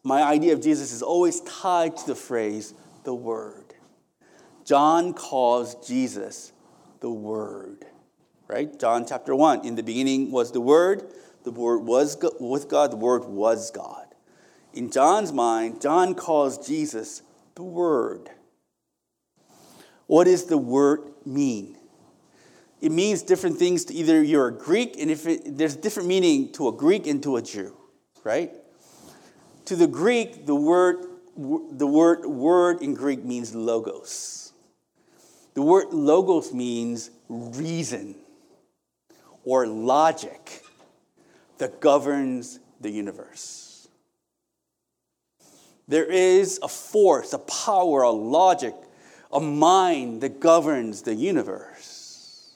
my 0.03 0.23
idea 0.23 0.53
of 0.53 0.61
Jesus 0.61 0.91
is 0.91 1.03
always 1.03 1.41
tied 1.41 1.95
to 1.97 2.07
the 2.07 2.15
phrase, 2.15 2.73
the 3.03 3.13
Word. 3.13 3.75
John 4.65 5.13
calls 5.13 5.75
Jesus 5.87 6.51
the 6.99 7.11
Word, 7.11 7.85
right? 8.47 8.77
John 8.79 9.05
chapter 9.07 9.35
1. 9.35 9.65
In 9.65 9.75
the 9.75 9.83
beginning 9.83 10.31
was 10.31 10.51
the 10.51 10.61
Word, 10.61 11.13
the 11.43 11.51
Word 11.51 11.79
was 11.79 12.17
with 12.39 12.67
God, 12.67 12.91
the 12.91 12.97
Word 12.97 13.25
was 13.25 13.69
God. 13.69 14.07
In 14.73 14.89
John's 14.89 15.33
mind, 15.33 15.81
John 15.81 16.15
calls 16.15 16.65
Jesus 16.65 17.21
the 17.55 17.63
Word. 17.63 18.31
What 20.11 20.25
does 20.25 20.43
the 20.43 20.57
word 20.57 21.09
mean? 21.25 21.77
It 22.81 22.91
means 22.91 23.23
different 23.23 23.55
things 23.55 23.85
to 23.85 23.93
either 23.93 24.21
you're 24.21 24.49
a 24.49 24.51
Greek, 24.51 24.97
and 24.99 25.09
if 25.09 25.25
it, 25.25 25.57
there's 25.57 25.77
different 25.77 26.09
meaning 26.09 26.51
to 26.51 26.67
a 26.67 26.73
Greek 26.73 27.07
and 27.07 27.23
to 27.23 27.37
a 27.37 27.41
Jew, 27.41 27.77
right? 28.25 28.51
To 29.63 29.77
the 29.77 29.87
Greek, 29.87 30.45
the 30.45 30.53
word 30.53 31.05
the 31.37 31.87
word 31.87 32.25
word 32.25 32.81
in 32.81 32.93
Greek 32.93 33.23
means 33.23 33.55
logos. 33.55 34.51
The 35.53 35.61
word 35.61 35.93
logos 35.93 36.53
means 36.53 37.09
reason 37.29 38.15
or 39.45 39.65
logic 39.65 40.61
that 41.57 41.79
governs 41.79 42.59
the 42.81 42.89
universe. 42.89 43.87
There 45.87 46.03
is 46.03 46.59
a 46.61 46.67
force, 46.67 47.31
a 47.31 47.39
power, 47.39 48.01
a 48.01 48.11
logic 48.11 48.75
a 49.31 49.39
mind 49.39 50.21
that 50.21 50.39
governs 50.39 51.03
the 51.03 51.15
universe. 51.15 52.55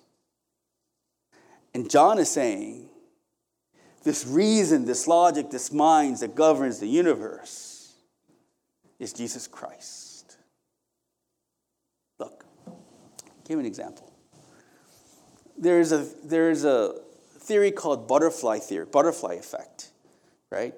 And 1.73 1.89
John 1.89 2.19
is 2.19 2.29
saying, 2.29 2.89
this 4.03 4.25
reason, 4.25 4.85
this 4.85 5.07
logic, 5.07 5.49
this 5.49 5.71
mind 5.71 6.17
that 6.19 6.35
governs 6.35 6.79
the 6.79 6.87
universe 6.87 7.93
is 8.99 9.13
Jesus 9.13 9.47
Christ. 9.47 10.37
Look, 12.19 12.45
give 13.47 13.59
an 13.59 13.65
example. 13.65 14.13
There's 15.57 15.91
a, 15.91 16.07
there's 16.23 16.65
a 16.65 16.95
theory 17.39 17.71
called 17.71 18.07
butterfly 18.07 18.59
theory, 18.59 18.85
butterfly 18.85 19.33
effect, 19.33 19.89
right? 20.51 20.73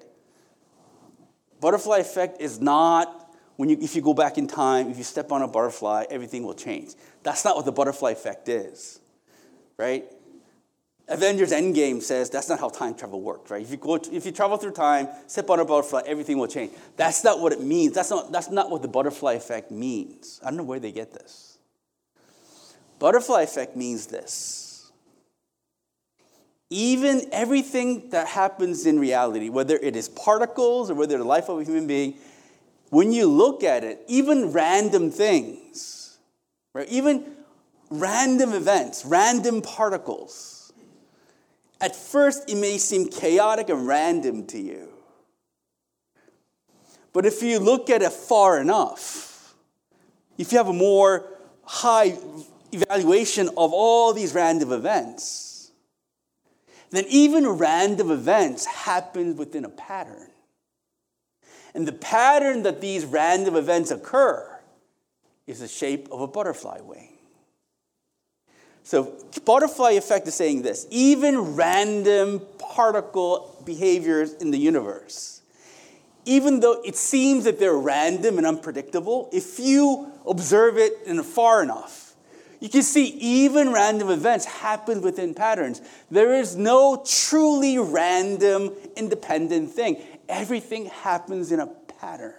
Butterfly 1.60 1.98
effect 1.98 2.40
is 2.40 2.60
not 2.60 3.17
when 3.58 3.68
you, 3.68 3.76
if 3.80 3.96
you 3.96 4.02
go 4.02 4.14
back 4.14 4.38
in 4.38 4.46
time, 4.46 4.88
if 4.88 4.98
you 4.98 5.02
step 5.02 5.32
on 5.32 5.42
a 5.42 5.48
butterfly, 5.48 6.04
everything 6.10 6.44
will 6.44 6.54
change. 6.54 6.94
That's 7.24 7.44
not 7.44 7.56
what 7.56 7.64
the 7.64 7.72
butterfly 7.72 8.12
effect 8.12 8.48
is, 8.48 9.00
right? 9.76 10.04
Avengers 11.08 11.50
Endgame 11.50 12.00
says 12.00 12.30
that's 12.30 12.48
not 12.48 12.60
how 12.60 12.68
time 12.68 12.94
travel 12.94 13.20
works, 13.20 13.50
right? 13.50 13.60
If 13.60 13.72
you, 13.72 13.76
go, 13.76 13.96
if 13.96 14.24
you 14.24 14.30
travel 14.30 14.58
through 14.58 14.72
time, 14.72 15.08
step 15.26 15.50
on 15.50 15.58
a 15.58 15.64
butterfly, 15.64 16.02
everything 16.06 16.38
will 16.38 16.46
change. 16.46 16.70
That's 16.96 17.24
not 17.24 17.40
what 17.40 17.52
it 17.52 17.60
means. 17.60 17.94
That's 17.96 18.10
not, 18.10 18.30
that's 18.30 18.48
not 18.48 18.70
what 18.70 18.80
the 18.80 18.88
butterfly 18.88 19.32
effect 19.32 19.72
means. 19.72 20.38
I 20.44 20.50
don't 20.50 20.58
know 20.58 20.62
where 20.62 20.78
they 20.78 20.92
get 20.92 21.12
this. 21.12 21.58
Butterfly 23.00 23.42
effect 23.42 23.74
means 23.74 24.06
this. 24.06 24.92
Even 26.70 27.22
everything 27.32 28.10
that 28.10 28.28
happens 28.28 28.86
in 28.86 29.00
reality, 29.00 29.48
whether 29.48 29.76
it 29.76 29.96
is 29.96 30.08
particles 30.08 30.92
or 30.92 30.94
whether 30.94 31.18
the 31.18 31.24
life 31.24 31.48
of 31.48 31.58
a 31.58 31.64
human 31.64 31.88
being, 31.88 32.14
when 32.90 33.12
you 33.12 33.26
look 33.26 33.62
at 33.62 33.84
it, 33.84 34.02
even 34.08 34.52
random 34.52 35.10
things, 35.10 36.18
right? 36.74 36.88
Even 36.88 37.24
random 37.90 38.52
events, 38.52 39.04
random 39.04 39.62
particles, 39.62 40.72
at 41.80 41.94
first 41.94 42.50
it 42.50 42.56
may 42.56 42.78
seem 42.78 43.08
chaotic 43.08 43.68
and 43.68 43.86
random 43.86 44.46
to 44.46 44.58
you. 44.58 44.88
But 47.12 47.26
if 47.26 47.42
you 47.42 47.58
look 47.58 47.90
at 47.90 48.02
it 48.02 48.12
far 48.12 48.60
enough, 48.60 49.54
if 50.36 50.52
you 50.52 50.58
have 50.58 50.68
a 50.68 50.72
more 50.72 51.26
high 51.64 52.16
evaluation 52.72 53.48
of 53.48 53.72
all 53.72 54.12
these 54.12 54.34
random 54.34 54.72
events, 54.72 55.70
then 56.90 57.04
even 57.08 57.46
random 57.46 58.10
events 58.10 58.64
happen 58.66 59.36
within 59.36 59.64
a 59.64 59.68
pattern. 59.68 60.30
And 61.74 61.86
the 61.86 61.92
pattern 61.92 62.62
that 62.62 62.80
these 62.80 63.04
random 63.04 63.56
events 63.56 63.90
occur 63.90 64.58
is 65.46 65.60
the 65.60 65.68
shape 65.68 66.08
of 66.10 66.20
a 66.20 66.26
butterfly 66.26 66.80
wing. 66.80 67.08
So, 68.82 69.12
butterfly 69.44 69.92
effect 69.92 70.26
is 70.28 70.34
saying 70.34 70.62
this 70.62 70.86
even 70.90 71.56
random 71.56 72.40
particle 72.58 73.62
behaviors 73.66 74.32
in 74.32 74.50
the 74.50 74.58
universe, 74.58 75.42
even 76.24 76.60
though 76.60 76.80
it 76.84 76.96
seems 76.96 77.44
that 77.44 77.58
they're 77.58 77.76
random 77.76 78.38
and 78.38 78.46
unpredictable, 78.46 79.28
if 79.32 79.58
you 79.58 80.10
observe 80.26 80.78
it 80.78 80.94
in 81.04 81.22
far 81.22 81.62
enough, 81.62 82.14
you 82.60 82.68
can 82.68 82.82
see 82.82 83.08
even 83.08 83.72
random 83.72 84.08
events 84.10 84.44
happen 84.44 85.00
within 85.00 85.32
patterns. 85.34 85.80
There 86.10 86.34
is 86.34 86.56
no 86.56 87.04
truly 87.06 87.78
random, 87.78 88.72
independent 88.96 89.70
thing. 89.70 90.02
Everything 90.28 90.86
happens 90.86 91.52
in 91.52 91.60
a 91.60 91.66
pattern, 92.00 92.34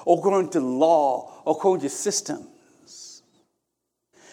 according 0.00 0.50
to 0.50 0.60
law, 0.60 1.42
according 1.46 1.82
to 1.82 1.88
systems. 1.88 3.22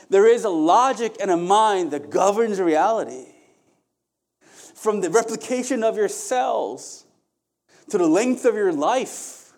There 0.10 0.28
is 0.28 0.44
a 0.44 0.50
logic 0.50 1.16
and 1.22 1.32
a 1.32 1.38
mind 1.38 1.92
that 1.92 2.10
governs 2.10 2.60
reality. 2.60 3.26
From 4.76 5.02
the 5.02 5.10
replication 5.10 5.84
of 5.84 5.96
your 5.96 6.10
cells 6.10 7.06
to 7.90 7.98
the 7.98 8.08
length 8.08 8.46
of 8.46 8.56
your 8.56 8.74
life, 8.74 9.54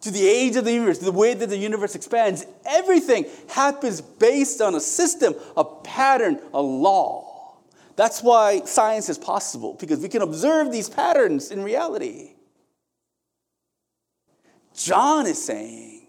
to 0.00 0.10
the 0.10 0.26
age 0.26 0.56
of 0.56 0.64
the 0.64 0.72
universe, 0.72 0.98
the 0.98 1.12
way 1.12 1.34
that 1.34 1.48
the 1.48 1.56
universe 1.56 1.94
expands, 1.94 2.46
everything 2.64 3.26
happens 3.50 4.00
based 4.00 4.60
on 4.60 4.74
a 4.74 4.80
system, 4.80 5.34
a 5.56 5.64
pattern, 5.64 6.40
a 6.52 6.62
law. 6.62 7.37
That's 7.98 8.22
why 8.22 8.60
science 8.64 9.08
is 9.08 9.18
possible, 9.18 9.74
because 9.74 9.98
we 9.98 10.08
can 10.08 10.22
observe 10.22 10.70
these 10.70 10.88
patterns 10.88 11.50
in 11.50 11.64
reality. 11.64 12.34
John 14.72 15.26
is 15.26 15.44
saying, 15.44 16.06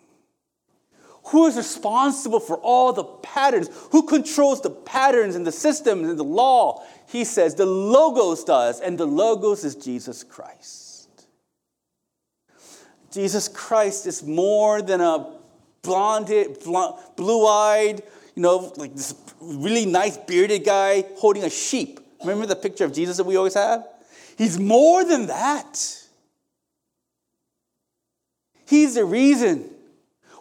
who 1.25 1.47
is 1.47 1.57
responsible 1.57 2.39
for 2.39 2.57
all 2.57 2.93
the 2.93 3.03
patterns? 3.03 3.71
Who 3.91 4.03
controls 4.03 4.61
the 4.61 4.69
patterns 4.69 5.35
and 5.35 5.47
the 5.47 5.51
systems 5.51 6.07
and 6.07 6.19
the 6.19 6.23
law? 6.23 6.83
He 7.07 7.23
says 7.23 7.55
the 7.55 7.65
Logos 7.65 8.43
does, 8.43 8.79
and 8.81 8.95
the 8.95 9.07
Logos 9.07 9.63
is 9.63 9.75
Jesus 9.75 10.23
Christ. 10.23 11.25
Jesus 13.11 13.47
Christ 13.47 14.05
is 14.05 14.21
more 14.21 14.83
than 14.83 15.01
a 15.01 15.35
blonde, 15.81 16.55
blue 17.15 17.47
eyed, 17.47 18.03
you 18.39 18.43
know, 18.43 18.71
like 18.77 18.95
this 18.95 19.13
really 19.41 19.85
nice 19.85 20.15
bearded 20.15 20.63
guy 20.63 21.03
holding 21.17 21.43
a 21.43 21.49
sheep. 21.49 21.99
Remember 22.21 22.45
the 22.45 22.55
picture 22.55 22.85
of 22.85 22.93
Jesus 22.93 23.17
that 23.17 23.25
we 23.25 23.35
always 23.35 23.53
have? 23.53 23.85
He's 24.37 24.57
more 24.57 25.03
than 25.03 25.27
that. 25.27 25.97
He's 28.65 28.95
the 28.95 29.03
reason 29.03 29.69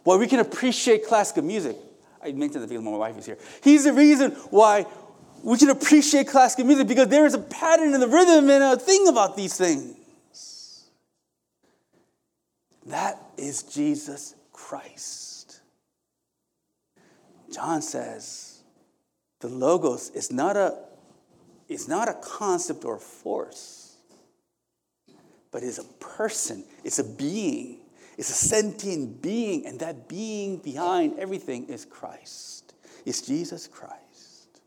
why 0.05 0.15
we 0.15 0.29
can 0.29 0.39
appreciate 0.39 1.09
classical 1.09 1.43
music. 1.43 1.77
I 2.23 2.31
mentioned 2.31 2.63
that 2.63 2.69
because 2.69 2.85
my 2.85 2.93
wife 2.93 3.19
is 3.19 3.27
here. 3.27 3.39
He's 3.65 3.83
the 3.83 3.93
reason 3.93 4.31
why 4.51 4.87
we 5.43 5.59
can 5.59 5.71
appreciate 5.71 6.29
classical 6.29 6.67
music 6.67 6.87
because 6.87 7.09
there 7.09 7.27
is 7.27 7.35
a 7.35 7.41
pattern 7.41 7.95
in 7.95 7.99
the 7.99 8.07
rhythm 8.07 8.49
and 8.49 8.63
a 8.63 8.77
thing 8.77 9.09
about 9.09 9.37
these 9.37 9.57
things. 9.57 9.97
That 12.87 13.21
is 13.37 13.65
Jesus 13.65 14.37
Christ. 14.53 15.28
John 17.53 17.83
says 17.83 18.63
the 19.41 19.49
logos 19.49 20.11
is 20.11 20.33
not 20.33 20.57
a, 20.57 20.79
is 21.69 21.89
not 21.89 22.09
a 22.09 22.15
concept 22.15 22.85
or 22.85 22.97
a 22.97 23.01
force, 23.01 23.97
but 25.51 25.63
is 25.63 25.79
a 25.79 25.85
person, 26.05 26.65
it's 26.85 26.99
a 26.99 27.05
being, 27.05 27.79
it's 28.17 28.31
a 28.31 28.35
sentient 28.35 29.23
being, 29.23 29.67
and 29.67 29.81
that 29.81 30.09
being 30.09 30.59
behind 30.59 31.19
everything 31.19 31.67
is 31.69 31.85
Christ. 31.85 32.75
It's 33.07 33.23
Jesus 33.23 33.67
Christ. 33.67 34.61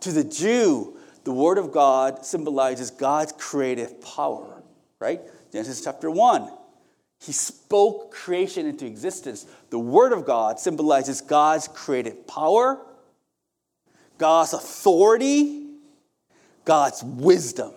To 0.00 0.12
the 0.12 0.24
Jew, 0.24 0.96
the 1.24 1.32
Word 1.32 1.58
of 1.58 1.70
God 1.70 2.24
symbolizes 2.24 2.90
God's 2.90 3.32
creative 3.32 4.00
power, 4.00 4.62
right? 4.98 5.20
Genesis 5.52 5.84
chapter 5.84 6.10
1. 6.10 6.50
He 7.20 7.32
spoke 7.32 8.12
creation 8.12 8.66
into 8.66 8.86
existence. 8.86 9.44
The 9.68 9.78
Word 9.78 10.12
of 10.12 10.24
God 10.24 10.58
symbolizes 10.58 11.20
God's 11.20 11.68
creative 11.68 12.26
power, 12.26 12.80
God's 14.16 14.54
authority, 14.54 15.66
God's 16.64 17.02
wisdom. 17.04 17.72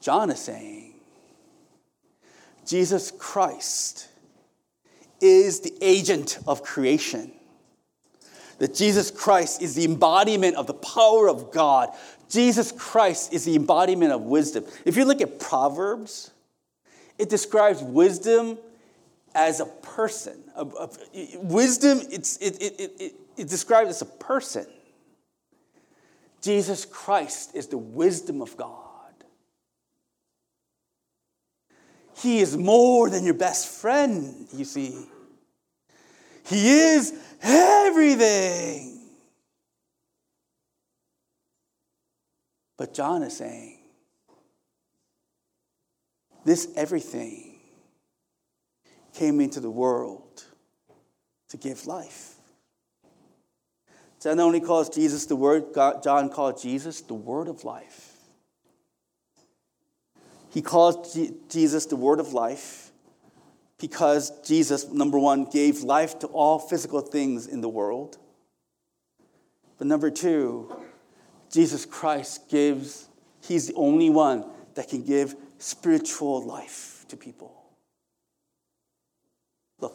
John 0.00 0.30
is 0.30 0.40
saying, 0.40 0.94
Jesus 2.66 3.12
Christ 3.18 4.08
is 5.20 5.60
the 5.60 5.74
agent 5.80 6.38
of 6.46 6.62
creation. 6.62 7.32
That 8.58 8.74
Jesus 8.74 9.10
Christ 9.10 9.60
is 9.60 9.74
the 9.74 9.84
embodiment 9.84 10.56
of 10.56 10.66
the 10.66 10.74
power 10.74 11.28
of 11.28 11.52
God. 11.52 11.90
Jesus 12.28 12.72
Christ 12.72 13.32
is 13.32 13.44
the 13.44 13.56
embodiment 13.56 14.12
of 14.12 14.22
wisdom. 14.22 14.64
If 14.84 14.96
you 14.96 15.04
look 15.04 15.20
at 15.20 15.38
Proverbs, 15.38 16.30
it 17.22 17.28
describes 17.28 17.80
wisdom 17.80 18.58
as 19.32 19.60
a 19.60 19.66
person. 19.66 20.42
A, 20.56 20.62
a, 20.64 20.90
wisdom, 21.38 22.00
it, 22.10 22.36
it, 22.40 22.60
it, 22.60 23.14
it 23.36 23.48
describes 23.48 23.90
as 23.90 24.02
a 24.02 24.06
person. 24.06 24.66
Jesus 26.40 26.84
Christ 26.84 27.54
is 27.54 27.68
the 27.68 27.78
wisdom 27.78 28.42
of 28.42 28.56
God. 28.56 29.14
He 32.16 32.40
is 32.40 32.56
more 32.56 33.08
than 33.08 33.24
your 33.24 33.34
best 33.34 33.68
friend, 33.68 34.48
you 34.52 34.64
see. 34.64 35.06
He 36.46 36.70
is 36.70 37.14
everything. 37.40 38.98
But 42.76 42.94
John 42.94 43.22
is 43.22 43.36
saying, 43.36 43.81
this 46.44 46.68
everything 46.76 47.58
came 49.14 49.40
into 49.40 49.60
the 49.60 49.70
world 49.70 50.44
to 51.48 51.56
give 51.56 51.86
life. 51.86 52.34
John 54.22 54.38
only 54.40 54.60
calls 54.60 54.88
Jesus 54.88 55.26
the 55.26 55.36
Word, 55.36 55.74
John 55.74 56.30
called 56.30 56.60
Jesus 56.60 57.00
the 57.00 57.14
Word 57.14 57.48
of 57.48 57.64
life. 57.64 58.12
He 60.50 60.62
calls 60.62 61.18
Jesus 61.48 61.86
the 61.86 61.96
Word 61.96 62.20
of 62.20 62.32
life 62.32 62.92
because 63.78 64.30
Jesus, 64.46 64.88
number 64.88 65.18
one, 65.18 65.46
gave 65.46 65.80
life 65.80 66.18
to 66.20 66.28
all 66.28 66.58
physical 66.58 67.00
things 67.00 67.48
in 67.48 67.62
the 67.62 67.68
world. 67.68 68.16
But 69.76 69.88
number 69.88 70.10
two, 70.10 70.72
Jesus 71.50 71.84
Christ 71.84 72.48
gives, 72.48 73.08
He's 73.40 73.66
the 73.66 73.74
only 73.74 74.08
one 74.08 74.44
that 74.74 74.88
can 74.88 75.02
give 75.02 75.34
spiritual 75.62 76.42
life 76.42 77.04
to 77.08 77.16
people. 77.16 77.54
Look, 79.78 79.94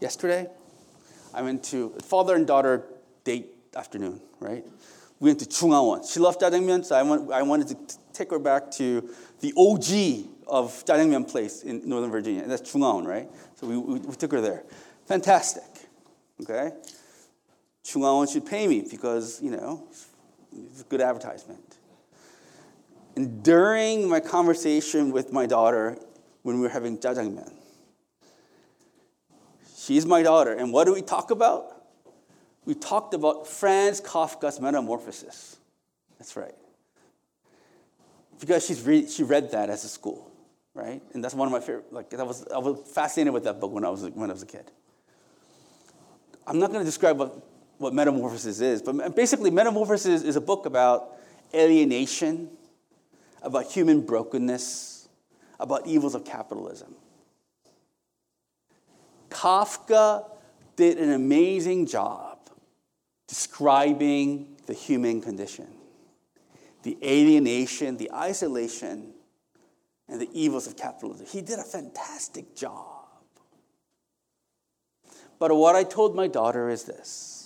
yesterday, 0.00 0.48
I 1.34 1.42
went 1.42 1.62
to 1.64 1.90
father 2.02 2.34
and 2.34 2.46
daughter 2.46 2.84
date 3.24 3.48
afternoon, 3.76 4.22
right? 4.40 4.64
We 5.20 5.28
went 5.28 5.40
to 5.40 5.44
Chungawon. 5.44 6.10
She 6.10 6.18
loved 6.18 6.40
jjajangmyeon, 6.40 6.84
so 6.84 6.96
I, 6.96 7.02
went, 7.02 7.30
I 7.30 7.42
wanted 7.42 7.68
to 7.68 7.98
take 8.14 8.30
her 8.30 8.38
back 8.38 8.70
to 8.72 9.10
the 9.40 9.52
OG 9.54 10.46
of 10.46 10.82
jjajangmyeon 10.86 11.30
place 11.30 11.62
in 11.64 11.86
Northern 11.86 12.10
Virginia. 12.10 12.42
And 12.42 12.50
that's 12.50 12.72
Chungawon, 12.72 13.06
right? 13.06 13.28
So 13.56 13.66
we, 13.66 13.76
we, 13.76 13.98
we 13.98 14.14
took 14.14 14.32
her 14.32 14.40
there. 14.40 14.64
Fantastic, 15.06 15.88
okay? 16.42 16.72
Chungawon 17.84 18.32
should 18.32 18.46
pay 18.46 18.66
me 18.66 18.86
because, 18.90 19.42
you 19.42 19.50
know, 19.50 19.86
it's 20.52 20.80
a 20.80 20.84
good 20.84 21.02
advertisement. 21.02 21.67
And 23.18 23.42
during 23.42 24.08
my 24.08 24.20
conversation 24.20 25.10
with 25.10 25.32
my 25.32 25.44
daughter, 25.44 25.98
when 26.42 26.54
we 26.54 26.62
were 26.62 26.68
having 26.68 26.98
jjajangmyeon, 26.98 27.52
she's 29.76 30.06
my 30.06 30.22
daughter, 30.22 30.52
and 30.52 30.72
what 30.72 30.84
do 30.84 30.94
we 30.94 31.02
talk 31.02 31.32
about? 31.32 31.82
We 32.64 32.74
talked 32.74 33.14
about 33.14 33.48
Franz 33.48 34.00
Kafka's 34.00 34.60
Metamorphosis. 34.60 35.56
That's 36.16 36.36
right. 36.36 36.54
Because 38.38 38.64
she's 38.64 38.82
re- 38.82 39.08
she 39.08 39.24
read 39.24 39.50
that 39.50 39.68
as 39.68 39.82
a 39.82 39.88
school, 39.88 40.30
right? 40.72 41.02
And 41.12 41.24
that's 41.24 41.34
one 41.34 41.48
of 41.48 41.52
my 41.52 41.58
favorite. 41.58 41.92
Like 41.92 42.10
that 42.10 42.24
was 42.24 42.46
I 42.54 42.58
was 42.58 42.88
fascinated 42.94 43.34
with 43.34 43.42
that 43.42 43.58
book 43.58 43.72
when 43.72 43.84
I 43.84 43.88
was 43.88 44.04
when 44.04 44.30
I 44.30 44.32
was 44.32 44.44
a 44.44 44.46
kid. 44.46 44.70
I'm 46.46 46.60
not 46.60 46.70
going 46.70 46.82
to 46.82 46.88
describe 46.88 47.18
what, 47.18 47.34
what 47.78 47.92
Metamorphosis 47.94 48.60
is, 48.60 48.80
but 48.80 49.16
basically, 49.16 49.50
Metamorphosis 49.50 50.22
is 50.22 50.36
a 50.36 50.40
book 50.40 50.66
about 50.66 51.16
alienation, 51.52 52.50
about 53.42 53.70
human 53.70 54.00
brokenness, 54.00 55.08
about 55.60 55.86
evils 55.86 56.14
of 56.14 56.24
capitalism. 56.24 56.94
Kafka 59.30 60.24
did 60.76 60.98
an 60.98 61.12
amazing 61.12 61.86
job 61.86 62.38
describing 63.26 64.56
the 64.66 64.72
human 64.72 65.20
condition 65.20 65.66
the 66.84 66.96
alienation, 67.02 67.96
the 67.96 68.10
isolation, 68.12 69.12
and 70.08 70.20
the 70.20 70.28
evils 70.32 70.66
of 70.66 70.76
capitalism. 70.76 71.26
He 71.26 71.42
did 71.42 71.58
a 71.58 71.64
fantastic 71.64 72.54
job. 72.54 73.04
But 75.38 75.54
what 75.54 75.74
I 75.74 75.82
told 75.84 76.14
my 76.14 76.28
daughter 76.28 76.70
is 76.70 76.84
this 76.84 77.38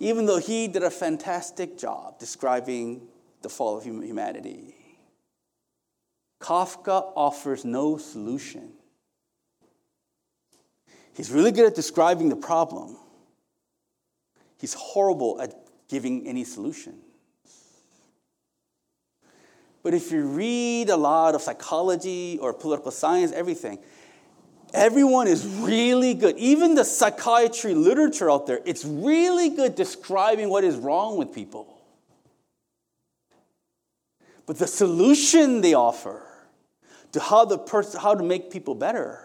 even 0.00 0.24
though 0.24 0.38
he 0.38 0.66
did 0.66 0.82
a 0.82 0.90
fantastic 0.90 1.76
job 1.78 2.18
describing 2.18 3.02
the 3.42 3.48
fall 3.48 3.76
of 3.78 3.84
humanity. 3.84 4.74
Kafka 6.40 7.12
offers 7.16 7.64
no 7.64 7.98
solution. 7.98 8.72
He's 11.14 11.30
really 11.30 11.52
good 11.52 11.66
at 11.66 11.74
describing 11.74 12.28
the 12.28 12.36
problem. 12.36 12.96
He's 14.58 14.74
horrible 14.74 15.40
at 15.40 15.54
giving 15.88 16.26
any 16.26 16.44
solution. 16.44 16.98
But 19.82 19.94
if 19.94 20.12
you 20.12 20.22
read 20.22 20.90
a 20.90 20.96
lot 20.96 21.34
of 21.34 21.42
psychology 21.42 22.38
or 22.40 22.52
political 22.52 22.90
science, 22.90 23.32
everything, 23.32 23.78
everyone 24.74 25.26
is 25.26 25.46
really 25.46 26.14
good. 26.14 26.36
Even 26.36 26.74
the 26.74 26.84
psychiatry 26.84 27.74
literature 27.74 28.30
out 28.30 28.46
there, 28.46 28.60
it's 28.66 28.84
really 28.84 29.48
good 29.48 29.74
describing 29.74 30.50
what 30.50 30.64
is 30.64 30.76
wrong 30.76 31.16
with 31.16 31.34
people. 31.34 31.79
But 34.46 34.58
the 34.58 34.66
solution 34.66 35.60
they 35.60 35.74
offer 35.74 36.26
to 37.12 37.20
how, 37.20 37.44
the 37.44 37.58
pers- 37.58 37.96
how 37.96 38.14
to 38.14 38.22
make 38.22 38.50
people 38.50 38.74
better 38.74 39.20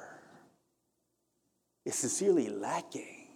is 1.85 1.95
sincerely 1.95 2.49
lacking. 2.49 3.27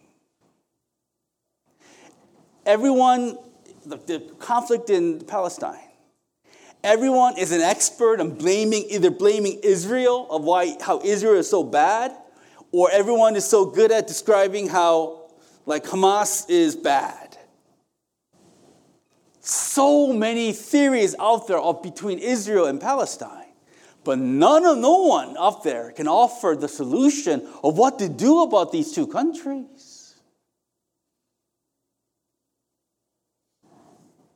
Everyone, 2.66 3.38
the, 3.86 3.98
the 3.98 4.20
conflict 4.40 4.90
in 4.90 5.22
Palestine, 5.22 5.80
everyone 6.84 7.38
is 7.38 7.52
an 7.52 7.62
expert 7.62 8.20
on 8.20 8.32
blaming, 8.32 8.86
either 8.90 9.10
blaming 9.10 9.60
Israel 9.64 10.28
of 10.30 10.44
why, 10.44 10.76
how 10.82 11.02
Israel 11.04 11.36
is 11.36 11.50
so 11.50 11.64
bad, 11.64 12.16
or 12.72 12.92
everyone 12.92 13.36
is 13.36 13.46
so 13.46 13.66
good 13.66 13.92
at 13.92 14.08
describing 14.08 14.68
how, 14.68 15.32
like, 15.66 15.86
Hamas 15.86 16.50
is 16.50 16.76
bad 16.76 17.29
so 19.50 20.14
many 20.14 20.54
theories 20.54 21.16
out 21.20 21.48
there 21.48 21.60
of 21.60 21.82
between 21.82 22.20
Israel 22.20 22.66
and 22.66 22.80
Palestine. 22.80 23.46
But 24.04 24.20
none 24.20 24.66
of 24.66 24.78
no 24.78 25.04
one 25.04 25.36
up 25.38 25.64
there 25.64 25.92
can 25.92 26.08
offer 26.08 26.56
the 26.60 26.68
solution 26.68 27.48
of 27.64 27.78
what 27.78 28.00
to 28.00 28.08
do 28.08 28.44
about 28.44 28.72
these 28.72 28.94
two 28.94 29.08
countries. 29.08 30.16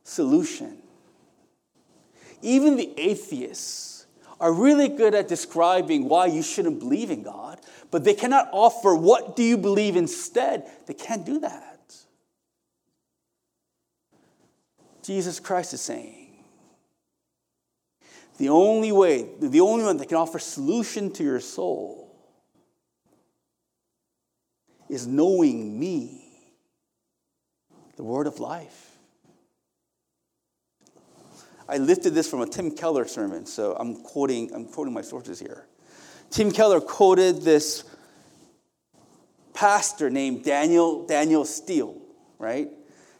Solution. 0.02 0.78
Even 2.42 2.76
the 2.76 2.92
atheists 2.98 4.06
are 4.38 4.52
really 4.52 4.88
good 4.88 5.14
at 5.14 5.28
describing 5.28 6.08
why 6.08 6.26
you 6.26 6.42
shouldn't 6.42 6.78
believe 6.78 7.10
in 7.10 7.22
God, 7.22 7.60
but 7.90 8.04
they 8.04 8.14
cannot 8.14 8.48
offer 8.52 8.94
what 8.94 9.34
do 9.34 9.42
you 9.42 9.56
believe 9.56 9.96
instead. 9.96 10.70
They 10.86 10.94
can't 10.94 11.24
do 11.24 11.40
that. 11.40 11.73
Jesus 15.04 15.38
Christ 15.38 15.74
is 15.74 15.80
saying. 15.80 16.24
The 18.38 18.48
only 18.48 18.90
way, 18.90 19.28
the 19.38 19.60
only 19.60 19.84
one 19.84 19.98
that 19.98 20.08
can 20.08 20.16
offer 20.16 20.38
solution 20.38 21.12
to 21.12 21.22
your 21.22 21.40
soul 21.40 22.16
is 24.88 25.06
knowing 25.06 25.78
me, 25.78 26.22
the 27.96 28.02
word 28.02 28.26
of 28.26 28.40
life. 28.40 28.90
I 31.68 31.78
lifted 31.78 32.10
this 32.14 32.28
from 32.28 32.40
a 32.40 32.46
Tim 32.46 32.70
Keller 32.70 33.06
sermon, 33.06 33.46
so 33.46 33.76
I'm 33.78 34.02
quoting, 34.02 34.52
I'm 34.54 34.66
quoting 34.66 34.92
my 34.92 35.02
sources 35.02 35.38
here. 35.38 35.66
Tim 36.30 36.50
Keller 36.50 36.80
quoted 36.80 37.42
this 37.42 37.84
pastor 39.52 40.10
named 40.10 40.44
Daniel, 40.44 41.06
Daniel 41.06 41.44
Steele, 41.44 41.96
right? 42.38 42.68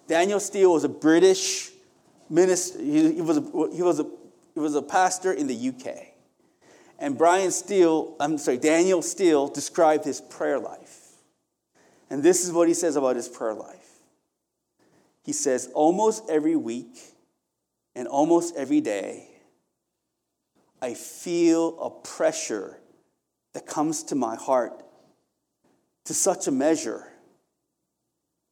Daniel 0.08 0.40
Steele 0.40 0.72
was 0.72 0.84
a 0.84 0.88
British 0.88 1.70
minister, 2.28 2.78
he, 2.80 3.14
he, 3.14 3.20
was 3.20 3.36
he, 3.74 3.82
was 3.82 4.00
a, 4.00 4.06
he 4.54 4.60
was 4.60 4.74
a 4.74 4.82
pastor 4.82 5.32
in 5.32 5.46
the 5.46 5.68
UK. 5.68 6.14
And 6.98 7.18
Brian 7.18 7.50
Steele, 7.50 8.14
I'm 8.20 8.38
sorry, 8.38 8.58
Daniel 8.58 9.02
Steele 9.02 9.48
described 9.48 10.04
his 10.04 10.20
prayer 10.20 10.58
life. 10.58 11.00
And 12.10 12.22
this 12.22 12.44
is 12.44 12.52
what 12.52 12.68
he 12.68 12.74
says 12.74 12.96
about 12.96 13.16
his 13.16 13.28
prayer 13.28 13.54
life. 13.54 13.98
He 15.24 15.32
says, 15.32 15.70
almost 15.74 16.28
every 16.28 16.56
week 16.56 16.98
and 17.94 18.06
almost 18.06 18.54
every 18.56 18.80
day, 18.80 19.28
I 20.80 20.94
feel 20.94 21.80
a 21.80 21.90
pressure 21.90 22.78
that 23.54 23.66
comes 23.66 24.02
to 24.04 24.14
my 24.14 24.36
heart 24.36 24.82
to 26.04 26.14
such 26.14 26.46
a 26.46 26.50
measure 26.50 27.08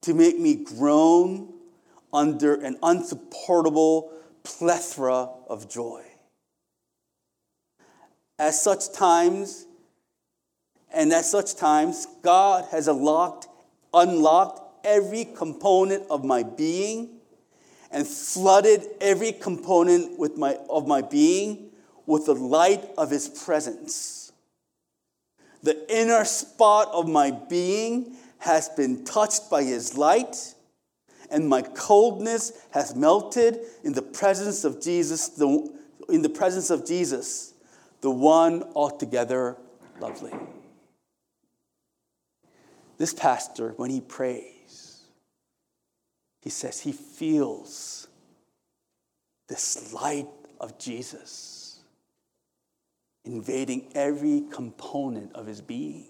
to 0.02 0.14
make 0.14 0.38
me 0.38 0.56
groan 0.56 1.52
under 2.12 2.54
an 2.54 2.78
unsupportable 2.82 4.12
plethora 4.44 5.28
of 5.48 5.68
joy. 5.68 6.02
At 8.38 8.54
such 8.54 8.92
times, 8.92 9.66
and 10.92 11.12
at 11.12 11.24
such 11.24 11.56
times, 11.56 12.06
God 12.22 12.66
has 12.70 12.88
unlocked, 12.88 13.48
unlocked 13.94 14.60
every 14.84 15.24
component 15.24 16.04
of 16.10 16.24
my 16.24 16.42
being 16.42 17.20
and 17.90 18.06
flooded 18.06 18.86
every 19.00 19.32
component 19.32 20.18
with 20.18 20.36
my, 20.36 20.58
of 20.68 20.86
my 20.86 21.02
being 21.02 21.70
with 22.06 22.26
the 22.26 22.34
light 22.34 22.84
of 22.98 23.10
his 23.10 23.28
presence. 23.28 24.32
The 25.62 25.86
inner 25.94 26.24
spot 26.24 26.88
of 26.92 27.08
my 27.08 27.30
being 27.30 28.16
has 28.38 28.68
been 28.70 29.04
touched 29.04 29.48
by 29.48 29.62
his 29.62 29.96
light, 29.96 30.54
and 31.32 31.48
my 31.48 31.62
coldness 31.62 32.52
has 32.70 32.94
melted 32.94 33.58
in 33.82 33.94
the 33.94 34.02
presence 34.02 34.64
of 34.64 34.80
Jesus, 34.80 35.28
the, 35.28 35.72
in 36.08 36.22
the 36.22 36.28
presence 36.28 36.70
of 36.70 36.86
Jesus, 36.86 37.54
the 38.02 38.10
one 38.10 38.62
altogether 38.74 39.56
lovely. 39.98 40.32
This 42.98 43.14
pastor, 43.14 43.72
when 43.76 43.90
he 43.90 44.00
prays, 44.00 45.00
he 46.42 46.50
says 46.50 46.80
he 46.80 46.92
feels 46.92 48.06
this 49.48 49.92
light 49.92 50.28
of 50.60 50.78
Jesus 50.78 51.80
invading 53.24 53.90
every 53.94 54.42
component 54.50 55.32
of 55.34 55.46
his 55.46 55.60
being. 55.60 56.06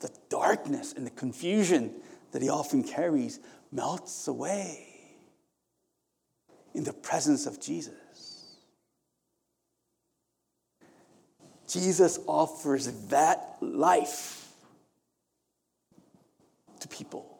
The 0.00 0.10
darkness 0.28 0.94
and 0.96 1.06
the 1.06 1.10
confusion 1.10 1.92
that 2.32 2.42
he 2.42 2.48
often 2.48 2.82
carries 2.82 3.38
melts 3.70 4.26
away 4.28 4.86
in 6.74 6.84
the 6.84 6.92
presence 6.92 7.46
of 7.46 7.60
Jesus. 7.60 7.94
Jesus 11.68 12.18
offers 12.26 12.90
that 13.08 13.56
life 13.60 14.52
to 16.80 16.88
people. 16.88 17.38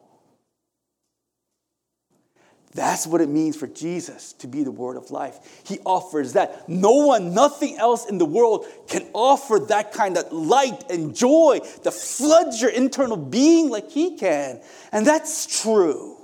That's 2.75 3.05
what 3.05 3.21
it 3.21 3.29
means 3.29 3.55
for 3.55 3.67
Jesus 3.67 4.33
to 4.33 4.47
be 4.47 4.63
the 4.63 4.71
word 4.71 4.97
of 4.97 5.11
life. 5.11 5.37
He 5.65 5.79
offers 5.85 6.33
that. 6.33 6.67
No 6.67 7.05
one, 7.05 7.33
nothing 7.33 7.77
else 7.77 8.09
in 8.09 8.17
the 8.17 8.25
world 8.25 8.65
can 8.87 9.05
offer 9.13 9.59
that 9.69 9.93
kind 9.93 10.17
of 10.17 10.31
light 10.31 10.89
and 10.89 11.15
joy 11.15 11.59
that 11.83 11.93
floods 11.93 12.61
your 12.61 12.71
internal 12.71 13.17
being 13.17 13.69
like 13.69 13.91
he 13.91 14.17
can. 14.17 14.59
And 14.91 15.05
that's 15.05 15.61
true. 15.61 16.17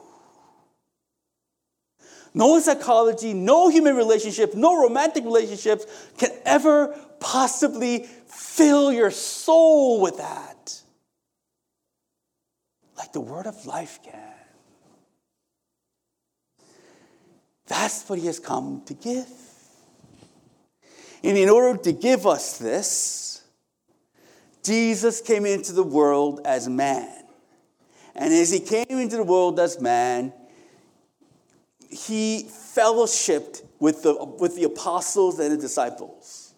No 2.34 2.60
psychology, 2.60 3.34
no 3.34 3.70
human 3.70 3.96
relationship, 3.96 4.56
no 4.56 4.82
romantic 4.82 5.24
relationships 5.24 5.86
can 6.18 6.32
ever 6.46 6.96
possibly 7.20 8.08
fill 8.28 8.92
your 8.92 9.12
soul 9.12 10.02
with 10.02 10.18
that 10.18 10.82
like 13.00 13.14
the 13.14 13.22
word 13.22 13.48
of 13.48 13.66
life 13.66 14.00
can. 14.04 14.39
That's 17.70 18.10
what 18.10 18.20
he 18.20 18.26
has 18.26 18.40
come 18.40 18.82
to 18.88 18.94
give. 18.94 19.28
And 21.24 21.38
in 21.38 21.50
order 21.50 21.82
to 21.84 21.92
give 21.92 22.26
us 22.26 22.58
this, 22.58 23.44
Jesus 24.64 25.22
came 25.22 25.46
into 25.46 25.72
the 25.72 25.84
world 25.84 26.42
as 26.46 26.68
man. 26.68 27.24
And 28.16 28.34
as 28.34 28.52
he 28.52 28.60
came 28.60 28.86
into 28.90 29.18
the 29.18 29.24
world 29.24 29.60
as 29.60 29.80
man, 29.80 30.34
he 31.90 32.50
fellowshipped 32.76 33.64
with 33.80 34.04
the, 34.04 34.16
with 34.40 34.56
the 34.56 34.64
apostles 34.64 35.40
and 35.40 35.52
the 35.52 35.58
disciples. 35.58 36.54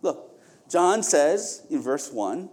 Look, 0.00 0.40
John 0.70 1.02
says 1.02 1.62
in 1.70 1.82
verse 1.82 2.10
1 2.10 2.48